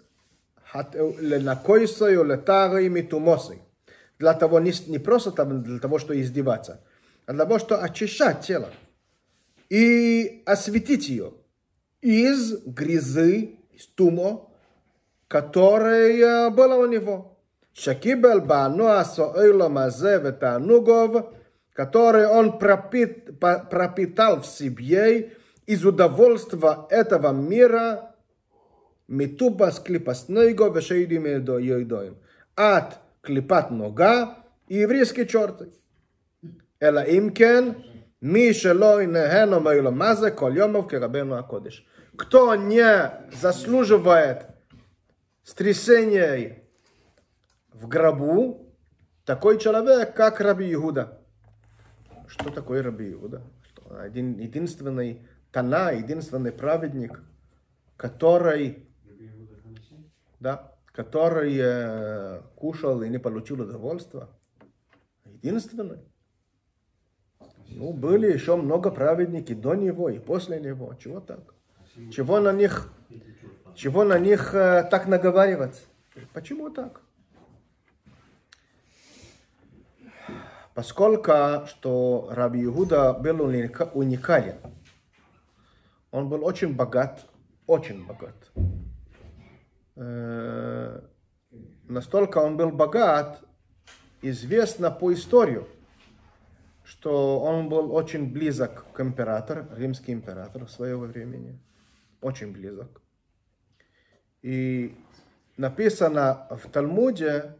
[0.73, 3.61] э, ленакоисою летарой митумосой.
[4.19, 6.83] Для того, не, не просто там для того, чтобы издеваться,
[7.25, 8.69] а для того, чтобы очищать тело
[9.69, 11.33] и осветить ее
[12.01, 13.58] из грязи.
[13.78, 14.50] из тумо,
[15.28, 17.30] которая была у него.
[17.74, 21.16] שקיבל בנו הסוער לו מזה ותענוגוב,
[21.74, 25.32] который он пропит, по- пропитал в себе
[25.66, 28.00] из удовольствия этого мира,
[29.08, 31.26] מתובס קליפס ניגו ושיידים
[31.60, 32.14] ידועים.
[32.56, 32.84] עד
[33.20, 34.24] קליפת נוגה,
[34.70, 35.64] еврейские черты.
[36.82, 37.64] אלא אם כן,
[38.22, 41.86] מי שלא ינהנו מאילו מה זה כל יומוב כרבנו הקודש.
[42.19, 44.47] Кто не заслуживает
[45.41, 46.63] стрясения
[47.71, 48.75] в гробу,
[49.23, 51.17] такой человек, как Раби Иуда.
[52.27, 53.41] Что такое Раби Иуда?
[53.89, 57.23] Один единственный Тана, единственный праведник,
[57.95, 58.89] который,
[60.41, 64.27] да, который э, кушал и не получил удовольствия.
[65.23, 65.99] Единственный.
[67.69, 70.93] Ну, были еще много праведников до него и после него.
[70.95, 71.55] Чего так?
[72.11, 72.91] Чего на них,
[73.75, 75.85] чего на них э, так наговаривать?
[76.33, 77.01] Почему так?
[80.73, 84.57] Поскольку, что Раби Иуда был уника- уникален,
[86.11, 87.25] он был очень богат,
[87.67, 88.35] очень богат.
[89.95, 91.01] Э,
[91.89, 93.41] Настолько он был богат,
[94.21, 95.67] известно по историю,
[96.83, 101.59] что он был очень близок к императору, римский император своего времени,
[102.21, 103.01] очень близок.
[104.41, 104.95] И
[105.57, 107.55] написано в Талмуде,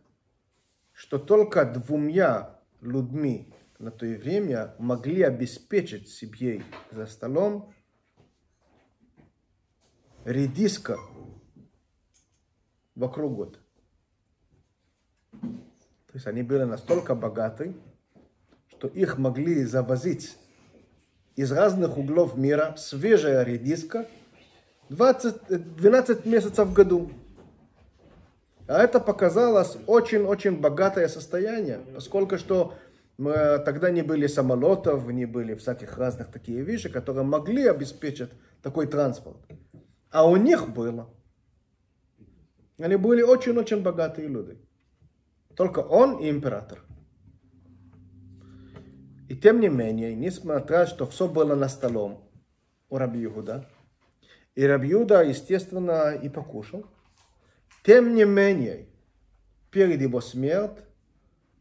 [0.94, 7.74] что только двумя людьми на то время могли обеспечить себе за столом
[10.26, 10.98] редиска
[12.96, 13.60] вокруг года.
[15.42, 17.76] То есть они были настолько богаты,
[18.70, 20.38] что их могли завозить
[21.36, 24.08] из разных углов мира свежая редиска
[24.90, 27.12] 20, 12 месяцев в году.
[28.68, 32.76] А это показалось очень-очень богатое состояние, поскольку что
[33.18, 38.30] мы, тогда не были самолетов, не были всяких разных таких вещей, которые могли обеспечить
[38.62, 39.38] такой транспорт.
[40.12, 41.10] А у них было.
[42.78, 44.58] Они были очень-очень богатые люди.
[45.56, 46.80] Только он и император.
[49.28, 52.24] И тем не менее, несмотря, что все было на столом
[52.90, 53.68] у Раби Юда,
[54.56, 56.86] и Раби Юда, естественно, и покушал,
[57.84, 58.88] тем не менее,
[59.72, 60.86] перед его смертью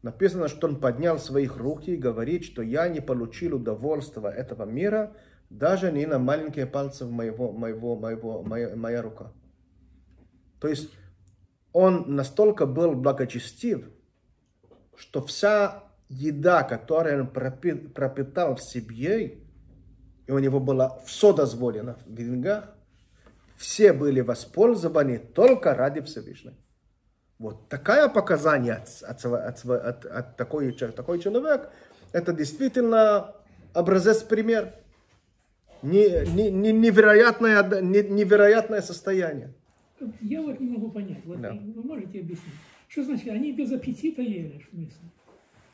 [0.01, 5.15] написано, что он поднял своих руки и говорит, что я не получил удовольствия этого мира,
[5.49, 9.31] даже не на маленькие пальцы моего, моего, моего, моя, моя рука.
[10.59, 10.91] То есть
[11.71, 13.89] он настолько был благочестив,
[14.95, 19.39] что вся еда, которую он пропи- пропитал в себе,
[20.27, 22.75] и у него было все дозволено в деньгах,
[23.59, 26.55] все были воспользованы только ради Всевышнего.
[27.39, 31.69] Вот такое показание от, от, от, от, от такой, такой человек,
[32.13, 33.35] это действительно
[33.73, 34.73] образец пример.
[35.81, 39.53] Не, не, не- невероятное, не- невероятное состояние.
[40.21, 41.51] Я вот не могу понять, вот Да.
[41.51, 42.55] вы можете объяснить,
[42.87, 45.09] что значит, они без аппетита ели, в смысле?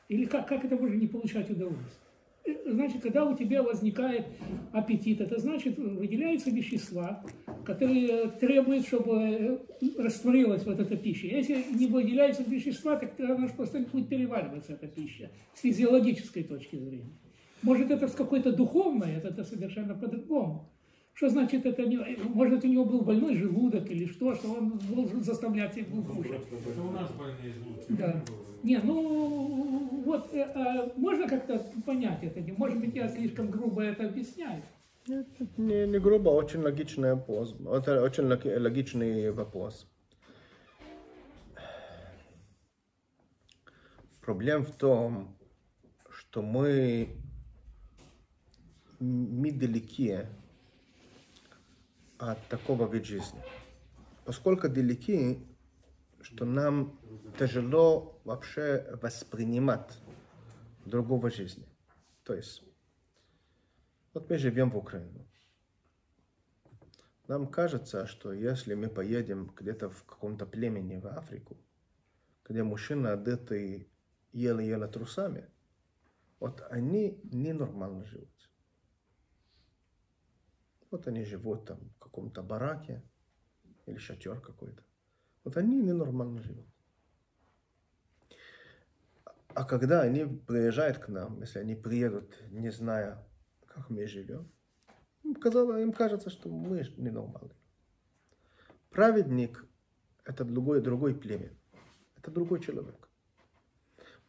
[0.10, 2.05] Или как, как это можно не получать удовольствие?
[2.46, 4.28] Э, Значит, когда у тебя возникает
[4.72, 7.24] аппетит, это значит, выделяются вещества,
[7.64, 9.58] которые требуют, чтобы э,
[9.98, 11.28] растворилась вот эта пища.
[11.28, 16.76] Если не выделяются вещества, так она же просто будет перевариваться, эта пища, с физиологической точки
[16.76, 17.14] зрения.
[17.62, 20.70] Может, это с какой-то духовной, это, это совершенно по-другому.
[21.16, 21.98] Что значит это не...
[22.26, 26.42] Может, у него был больной желудок или что, что он должен заставлять их кушать.
[26.52, 27.94] Это у нас больные желудки.
[27.94, 28.22] Да.
[28.64, 32.42] Не, ну вот э, а можно как-то понять это?
[32.42, 34.62] Не- Может быть, я слишком грубо это объясняю.
[35.08, 37.56] Нет, это не, не грубо, очень логичный вопрос.
[37.62, 39.88] Это очень логи- логичный вопрос.
[44.22, 45.38] Проблема в том,
[46.10, 47.08] что мы,
[49.00, 50.18] мы далеки
[52.18, 53.42] от такого вида жизни.
[54.26, 55.46] Поскольку далеки,
[56.22, 57.00] что нам
[57.38, 60.00] тяжело вообще воспринимать
[60.86, 61.68] другого жизни.
[62.24, 62.64] То есть
[64.14, 65.28] вот мы живем в Украине.
[67.28, 71.58] Нам кажется, что если мы поедем где-то в каком-то племени в Африку,
[72.48, 73.90] где мужчины одеты
[74.32, 75.50] еле-еле трусами,
[76.40, 78.30] вот они ненормально живут.
[80.96, 83.04] Вот они живут там в каком-то бараке
[83.86, 84.82] или шатер какой-то.
[85.44, 86.66] Вот они ненормально живут.
[89.54, 93.22] А когда они приезжают к нам, если они приедут, не зная,
[93.68, 94.50] как мы живем,
[95.24, 97.58] им, казалось, им кажется, что мы ж ненормальные.
[98.90, 99.66] Праведник–
[100.24, 101.52] это другой, другой племя.
[102.16, 103.10] Это другой человек.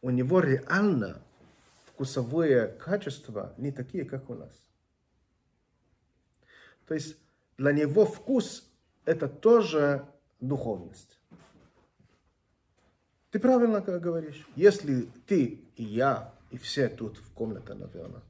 [0.01, 1.23] У него реально
[1.85, 4.66] вкусовые качества не такие, как у нас.
[6.87, 7.17] То есть
[7.57, 8.71] для него вкус–
[9.05, 10.05] это тоже
[10.39, 11.19] духовность.
[13.29, 14.47] Ты правильно говоришь.
[14.55, 18.21] Если ты и я, и все тут в комнате, наверное,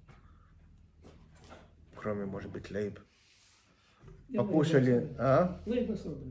[1.95, 2.99] кроме, может быть, Лейб,
[4.30, 5.62] Я покушали, а?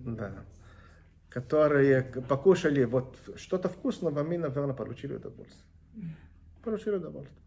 [0.05, 0.45] Да.
[1.29, 5.65] Которые покушали вот что-то вкусного, мы, наверное, получили удовольствие.
[6.65, 7.43] Получили удовольствие.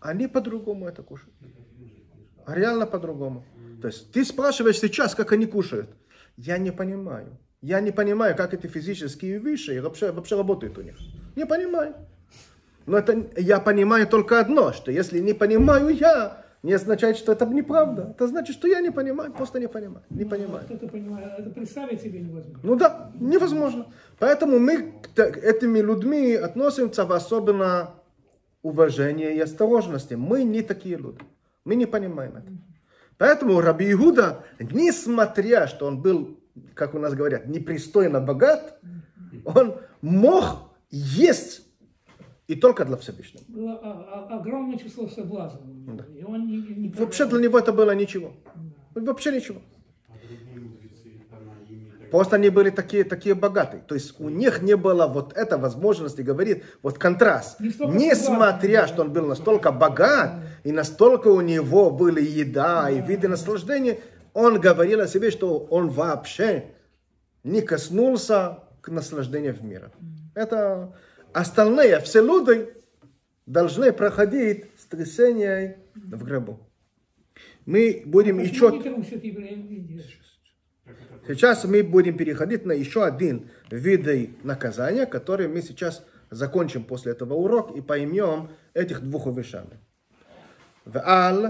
[0.00, 1.34] Они по-другому это кушают.
[2.46, 3.44] А Реально по-другому.
[3.80, 5.90] То есть ты спрашиваешь сейчас, как они кушают.
[6.36, 7.38] Я не понимаю.
[7.60, 10.96] Я не понимаю, как эти физические вещи вообще, вообще работают у них.
[11.36, 11.94] Не понимаю.
[12.86, 17.46] Но это я понимаю только одно, что если не понимаю я, не означает, что это
[17.46, 18.08] неправда.
[18.10, 20.04] Это значит, что я не понимаю, просто не понимаю.
[20.10, 20.64] Не понимаю.
[20.68, 22.60] Вот это понимаю, это представить себе невозможно.
[22.62, 23.86] Ну да, невозможно.
[24.18, 27.90] Поэтому мы к этими людьми относимся в особенно
[28.62, 30.14] уважение и осторожности.
[30.14, 31.18] Мы не такие люди.
[31.64, 32.52] Мы не понимаем это.
[33.18, 36.40] Поэтому Раби Иуда, несмотря, что он был,
[36.74, 38.80] как у нас говорят, непристойно богат,
[39.44, 41.66] он мог есть
[42.48, 43.44] и только для Всевышнего.
[43.48, 45.64] Было а- а- огромное число соблазнов.
[45.64, 48.32] него, И он не, не Вообще для него это было ничего.
[48.94, 49.62] Вообще ничего.
[50.08, 53.82] А другие мудрецы, Танаим и так Просто они были такие, такие богатые.
[53.88, 57.58] То есть у них не было вот этой возможности говорить, вот контраст.
[57.58, 63.98] Несмотря, что он был настолько богат, и настолько у него были еда и виды наслаждения,
[64.34, 66.66] он говорил о себе, что он вообще
[67.44, 69.90] не коснулся к наслаждению в мире.
[70.34, 70.94] Это
[71.32, 72.68] остальные, все люди
[73.46, 76.60] должны проходить стрясение в гробу.
[77.64, 78.76] Мы будем Почему еще...
[78.76, 80.02] не трусят евреи?
[81.27, 87.33] Сейчас мы будем переходить на еще один вид наказания, который мы сейчас закончим после этого
[87.33, 89.79] урока и поймем этих двух вещами.
[90.89, 91.45] ועל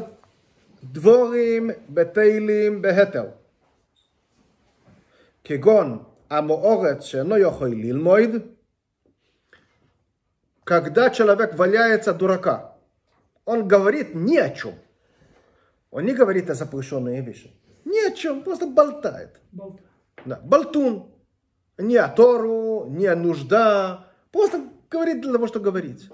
[0.83, 3.25] דבורים בתהילים בהתר,
[5.43, 8.29] כגון המאורץ שאינו יכול ללמוד,
[10.65, 12.75] когда человек валяется дурака,
[13.45, 14.75] он говорит ни о чем.
[15.91, 17.53] Он не говорит о запрещенные вещи.
[17.84, 19.40] Ни о чем, просто болтает.
[19.52, 19.90] Болтают.
[20.24, 21.12] Да, болтун.
[21.78, 24.08] Не о Тору, не о нужда.
[24.30, 26.10] Просто говорит для того, что говорить.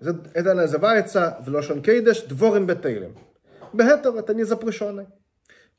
[0.00, 3.16] Это- называется в Лошон Кейдеш дворим бетейлем.
[3.72, 5.06] Бехетов это не запрещенный.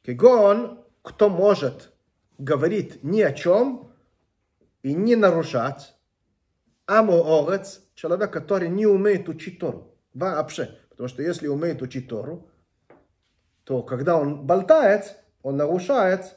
[0.03, 1.91] Кегон, кто может
[2.37, 3.91] говорить ни о чем
[4.81, 5.95] и не нарушать,
[6.85, 9.95] амоорец, человек, который не умеет учить Тору.
[10.13, 10.77] Вообще.
[10.89, 12.49] Потому что если умеет учить Тору,
[13.63, 16.35] то когда он болтает, он нарушает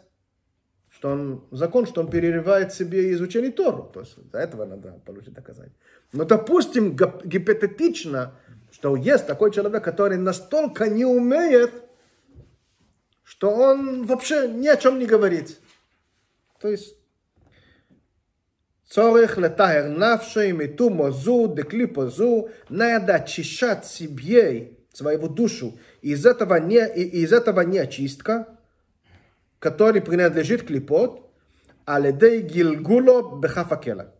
[0.96, 3.90] что он, закон, что он перерывает себе изучение Тору.
[3.92, 5.74] То есть за этого надо получить доказание.
[6.12, 8.32] Но допустим гипотетично,
[8.72, 11.70] что есть такой человек, который настолько не умеет,
[13.24, 15.58] что он вообще ни о чем не говорит.
[16.60, 16.96] То есть
[18.86, 22.48] Цорых летаер навшей, мету мозу, декли позу.
[22.70, 25.78] Надо очищать себе, своего душу.
[26.00, 28.55] Из этого не, из этого не очистка
[29.58, 31.30] который принадлежит клипот,
[31.84, 34.12] аледей гилгуло бехафакела,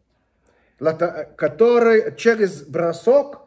[0.78, 3.42] который через бросок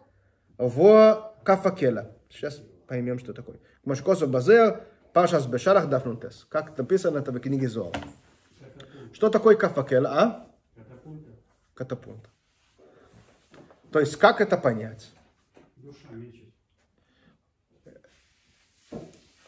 [0.58, 2.12] в кафакела.
[2.30, 3.60] Сейчас поймем, что такое.
[3.86, 4.84] Машкосу базер,
[5.14, 6.46] пашас бешарах дафнунтес.
[6.50, 7.94] Как написано это в книге Зоар.
[9.14, 10.48] Что такое кафакела, а?
[10.76, 11.32] Катапульта.
[11.74, 12.30] Катапульт.
[13.92, 15.12] То есть, как это понять?
[15.78, 16.54] Душа мечет.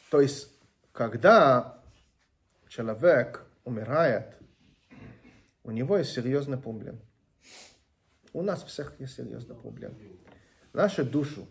[0.10, 0.52] То есть,
[0.92, 1.81] когда
[2.72, 4.38] человек умирает,
[5.64, 7.00] у него есть серьезная проблема.
[8.32, 9.96] У нас всех есть серьезная проблема.
[10.72, 11.48] Нашу душу,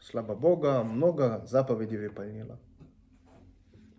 [0.00, 2.60] слава Бога, много заповедей выполнила.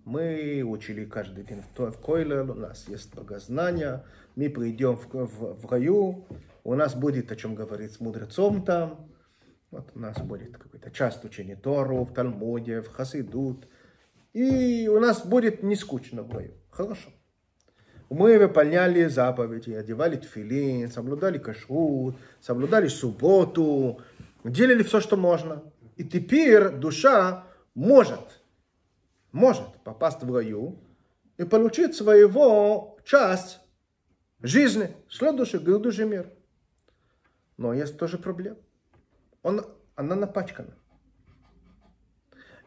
[0.06, 4.06] Мы учили каждый день в, в Койлер, у нас есть богознание,
[4.38, 6.26] мы придем в, в, в раю,
[6.64, 9.12] у нас будет о чем говорить с мудрецом там,
[9.72, 13.68] вот у нас будет какой-то часть учения Тору, в Талмуде, в Хасидут.
[14.38, 16.54] И у нас будет не скучно в раю.
[16.70, 17.10] Хорошо.
[18.10, 24.00] Мы выполняли заповеди, одевали тфилин, соблюдали кашрут, соблюдали субботу,
[24.44, 25.64] делали все, что можно.
[25.96, 28.44] И теперь душа может,
[29.32, 30.78] может попасть в раю
[31.38, 33.60] и получить своего часть
[34.42, 36.32] жизни, следующий грядущий мир.
[37.58, 38.60] Но есть тоже проблема
[39.48, 39.66] он,
[39.96, 40.74] она напачкана.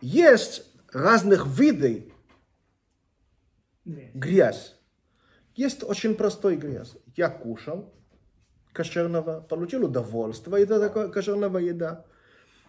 [0.01, 2.03] Есть разных видов
[3.85, 4.11] Грязь.
[4.15, 4.77] грязь.
[5.55, 6.97] Есть очень простой грязь.
[7.17, 7.93] Я кушал
[8.73, 12.05] кошерного, получил удовольствие от кошерного еда,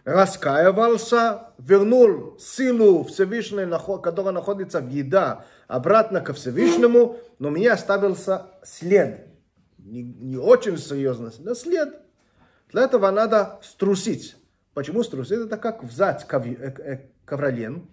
[0.03, 7.74] раскаивался, вернул силу Всевышней, нахо- которая находится в еда, обратно ко Всевышнему, но у меня
[7.74, 9.28] оставился след.
[9.78, 12.01] Не, не очень серьезный, но след.
[12.69, 14.36] Для этого надо струсить.
[14.74, 15.39] Почему струсить?
[15.45, 16.26] Это как взять
[17.26, 17.89] ковролин.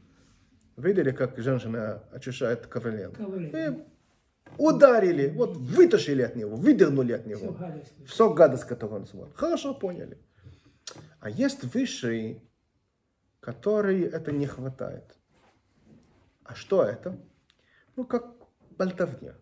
[0.78, 3.10] Видели, как женщина очищает ковролин?
[3.52, 3.84] И
[4.58, 7.52] ударили, вот вытащили от него, выдернули от Все него.
[7.52, 7.92] гадость.
[8.06, 9.36] Все гадость, которую он смог.
[9.36, 10.18] Хорошо поняли.
[11.18, 12.40] А есть высшие,
[13.40, 15.16] которые это не хватает.
[16.44, 17.18] А что это?
[17.96, 18.36] Ну, как
[18.78, 19.34] болтовня.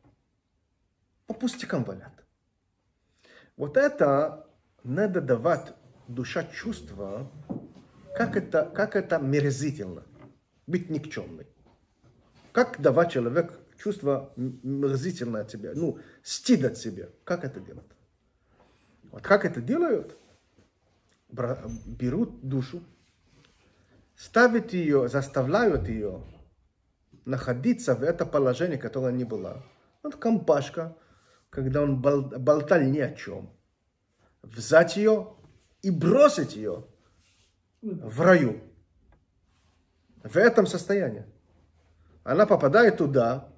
[1.26, 2.24] По пустякам валят.
[3.58, 4.46] Вот это
[4.84, 5.74] надо давать
[6.08, 7.30] душа чувства,
[8.16, 10.02] как это, как это мерзительно
[10.66, 11.46] быть никчемной.
[12.52, 17.08] Как давать человек чувство мерзительное от себя, ну, стыд от себя.
[17.24, 17.86] Как это делать?
[19.10, 20.16] Вот как это делают?
[21.28, 22.82] Берут душу,
[24.14, 26.24] ставят ее, заставляют ее
[27.24, 29.64] находиться в это положение, которое не была.
[30.02, 30.96] Вот компашка,
[31.50, 33.50] когда он бол- болтал ни о чем.
[34.42, 35.34] Взять ее
[35.82, 36.86] и бросить ее
[37.82, 38.60] в раю.
[40.26, 41.24] В этом состоянии.
[42.24, 43.48] Она попадает туда,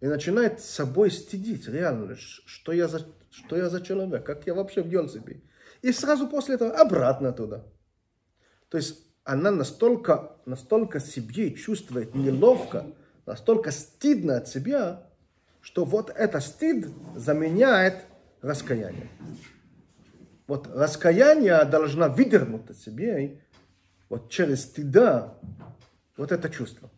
[0.00, 4.82] и начинает собой стыдить, реально, что я за, что я за человек, как я вообще
[4.82, 5.34] вел себя.
[5.82, 7.64] И сразу после этого обратно туда.
[8.70, 12.86] То есть она настолько, настолько себе чувствует неловко,
[13.26, 15.06] настолько стыдно от себя,
[15.60, 18.06] что вот это стыд заменяет
[18.40, 19.10] раскаяние.
[20.46, 23.18] Вот раскаяние должна выдернуть от себя
[24.10, 25.38] вот через стыда
[26.18, 26.90] вот это чувство.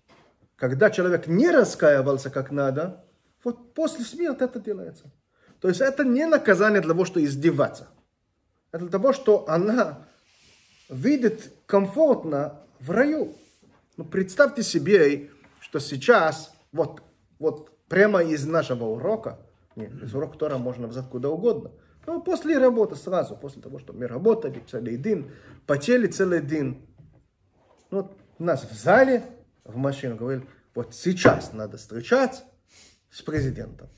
[0.56, 3.04] Когда человек не раскаивался как надо,
[3.44, 5.04] вот после смерти это делается.
[5.60, 7.88] То есть это не наказание для того, что издеваться.
[8.72, 10.06] Это для того, что она
[10.88, 13.36] видит комфортно в раю.
[13.96, 17.02] Ну, представьте себе, что сейчас, вот,
[17.38, 19.38] вот прямо из нашего урока,
[19.76, 21.70] нет, из урока Тора можно взять куда угодно,
[22.06, 25.30] но после работы сразу, после того, что мы работали целый день,
[25.66, 26.86] потели целый день,
[27.92, 29.22] ну, вот нас в зале,
[29.64, 32.42] в машину говорили, вот сейчас надо встречаться
[33.10, 33.88] с президентом.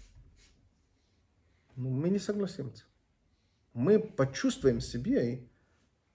[1.77, 2.85] Ну, мы не согласимся.
[3.73, 5.49] Мы почувствуем себе и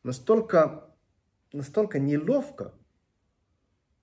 [0.03, 0.93] настолько,
[1.53, 2.73] настолько неловко,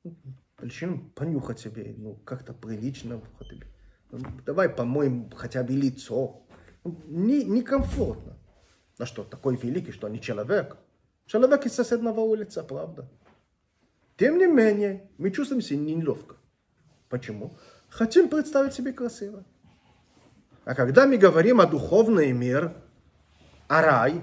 [0.04, 0.16] ну,
[0.58, 3.20] начнем понюхать себе, ну, как-то прилично.
[4.10, 6.42] ну, Давай помоем хотя бы лицо.
[6.82, 8.38] Ну, Не, некомфортно.
[8.98, 10.78] А что, такой великий, что не человек?
[11.26, 13.06] Человек из соседнего улицы, правда.
[14.16, 16.36] Тем не менее, мы чувствуем себя неловко.
[17.08, 17.56] Почему?
[17.88, 19.44] Хотим представить себе красиво.
[20.64, 22.72] А когда мы говорим о духовный мир,
[23.68, 24.22] о рай,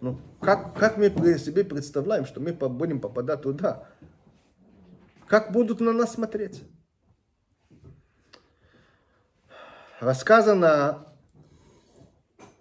[0.00, 1.08] ну, как, как мы
[1.38, 3.88] себе представляем, что мы будем попадать туда?
[5.26, 6.64] Как будут на нас смотреть?
[10.00, 11.06] Рассказано,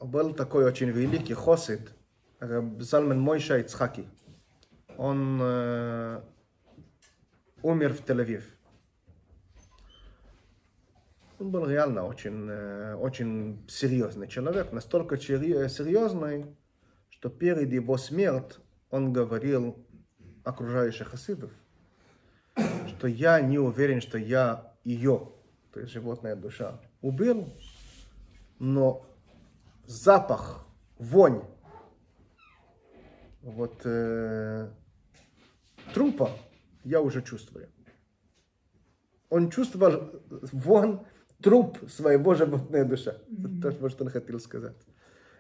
[0.01, 1.91] был такой очень великий хосид,
[2.39, 4.07] Раб Залман Мойша Ицхаки.
[4.97, 6.21] Он э,
[7.67, 8.43] умер в Тель-Авив.
[11.39, 12.49] Он был реально очень,
[12.95, 16.45] очень серьезный человек, настолько серьезный,
[17.09, 19.85] что перед его смертью он говорил
[20.45, 21.51] окружающих хасидов,
[22.87, 25.29] что я не уверен, что я ее,
[25.73, 27.53] то есть животная душа, убил,
[28.59, 29.05] но
[29.85, 30.65] запах,
[30.97, 31.43] вонь
[33.41, 34.69] вот э,
[35.93, 36.31] трупа
[36.87, 37.69] я уже чувствую.
[39.29, 40.21] Он чувствовал
[40.53, 41.05] вон
[41.41, 43.21] труп своего животной души.
[43.61, 44.77] Это то, что он хотел сказать.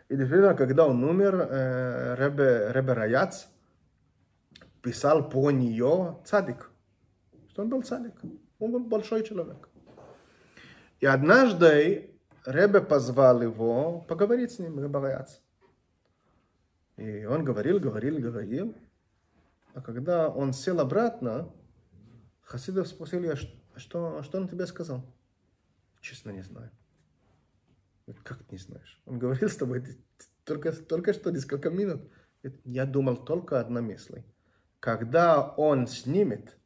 [0.09, 3.47] И действительно, когда он умер, э, Ребе, Ребе Раяц
[4.81, 6.69] писал по нее цадик.
[7.49, 8.13] Что он был цадик.
[8.59, 9.69] Он был большой человек.
[10.99, 12.11] И однажды
[12.45, 15.41] Ребе позвал его поговорить с ним, Ребе Раяц.
[16.97, 18.75] И он говорил, говорил, говорил.
[19.77, 21.53] А когда он сел обратно,
[22.41, 23.35] Хасидов спросили, а
[23.79, 25.05] что, что он тебе сказал?
[26.01, 26.71] Честно, не знаю.
[28.23, 28.99] Как не знаешь?
[29.05, 29.83] Он говорил с тобой
[30.45, 32.11] только, только что, несколько минут.
[32.63, 34.23] Я думал только одна мысль.
[34.79, 36.57] Когда он снимет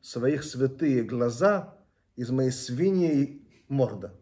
[0.00, 1.76] своих святые глаза
[2.14, 4.14] из моей свиньей морда.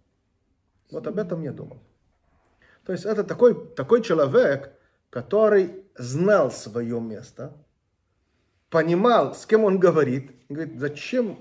[0.91, 1.83] Вот об этом я думал.
[2.87, 4.73] То есть это такой, такой человек,
[5.11, 7.55] который знал свое место,
[8.71, 10.33] понимал, с кем он говорит.
[10.49, 11.39] Говорит, зачем,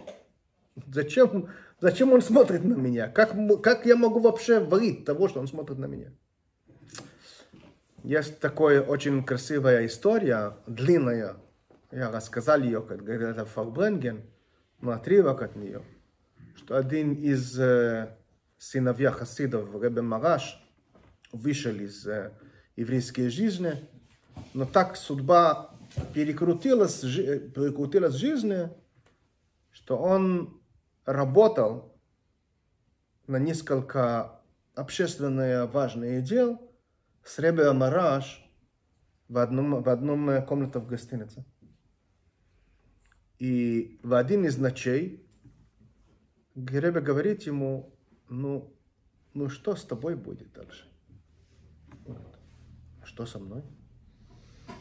[0.87, 1.49] зачем,
[1.79, 3.07] зачем он смотрит на меня?
[3.07, 6.11] Как, как я могу вообще варить того, что он смотрит на меня?
[8.03, 11.35] Есть такая очень красивая история, длинная.
[11.91, 14.23] Я рассказал ее, как говорят Фарбренген,
[14.81, 15.81] но отрывок от нее.
[16.55, 18.15] Что один из э,
[18.57, 20.61] сыновья хасидов, Ребе Мараш,
[21.31, 22.31] вышел из э,
[22.75, 23.73] еврейской жизни,
[24.53, 25.76] но так судьба
[26.13, 28.69] перекрутилась, перекрутилась в жизни,
[29.71, 30.61] что он
[31.05, 31.95] работал
[33.27, 34.41] на несколько
[34.75, 36.61] общественно важных дел
[37.23, 38.43] с Ребе Мараш
[39.27, 41.45] в одном, в одном э, комнате в гостинице.
[43.39, 45.27] И в один из ночей
[46.55, 47.95] Ребе говорит ему,
[48.29, 48.75] ну,
[49.33, 50.91] ну что с тобой будет дальше?
[53.03, 53.63] Что со мной?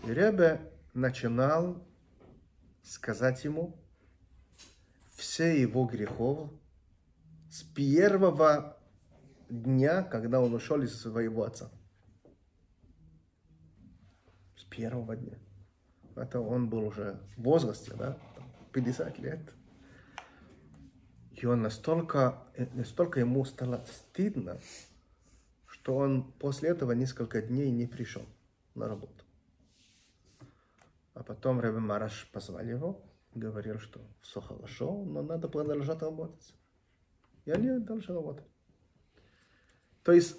[0.07, 0.61] И Ребе
[0.97, 1.87] начинал
[2.83, 3.77] сказать ему
[5.11, 6.51] все его грехов
[7.51, 8.77] с первого
[9.51, 11.71] дня, когда он ушел из своего отца.
[14.57, 15.39] С первого дня.
[16.17, 19.41] Это он был уже в возрасте, да, там, 50 лет.
[21.33, 24.59] И он настолько, э, настолько ему стало стыдно,
[25.67, 28.25] что он после этого несколько дней не пришел
[28.75, 29.26] на работу.
[31.17, 33.03] А потом Ребе Мараш позвал его,
[33.35, 36.55] говорил, что все хорошо, но надо продолжать работать.
[37.47, 38.47] и они дальше работают.
[40.03, 40.37] То есть,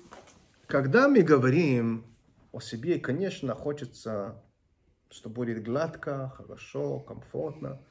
[0.67, 2.05] когда мы говорим
[2.51, 4.43] о себе, конечно, хочется,
[5.09, 7.82] что будет гладко, хорошо, комфортно,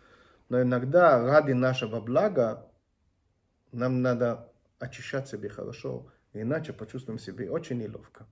[0.48, 2.70] но иногда ради нашего блага
[3.72, 8.28] нам надо очищать себе хорошо, иначе почувствуем себя очень неловко.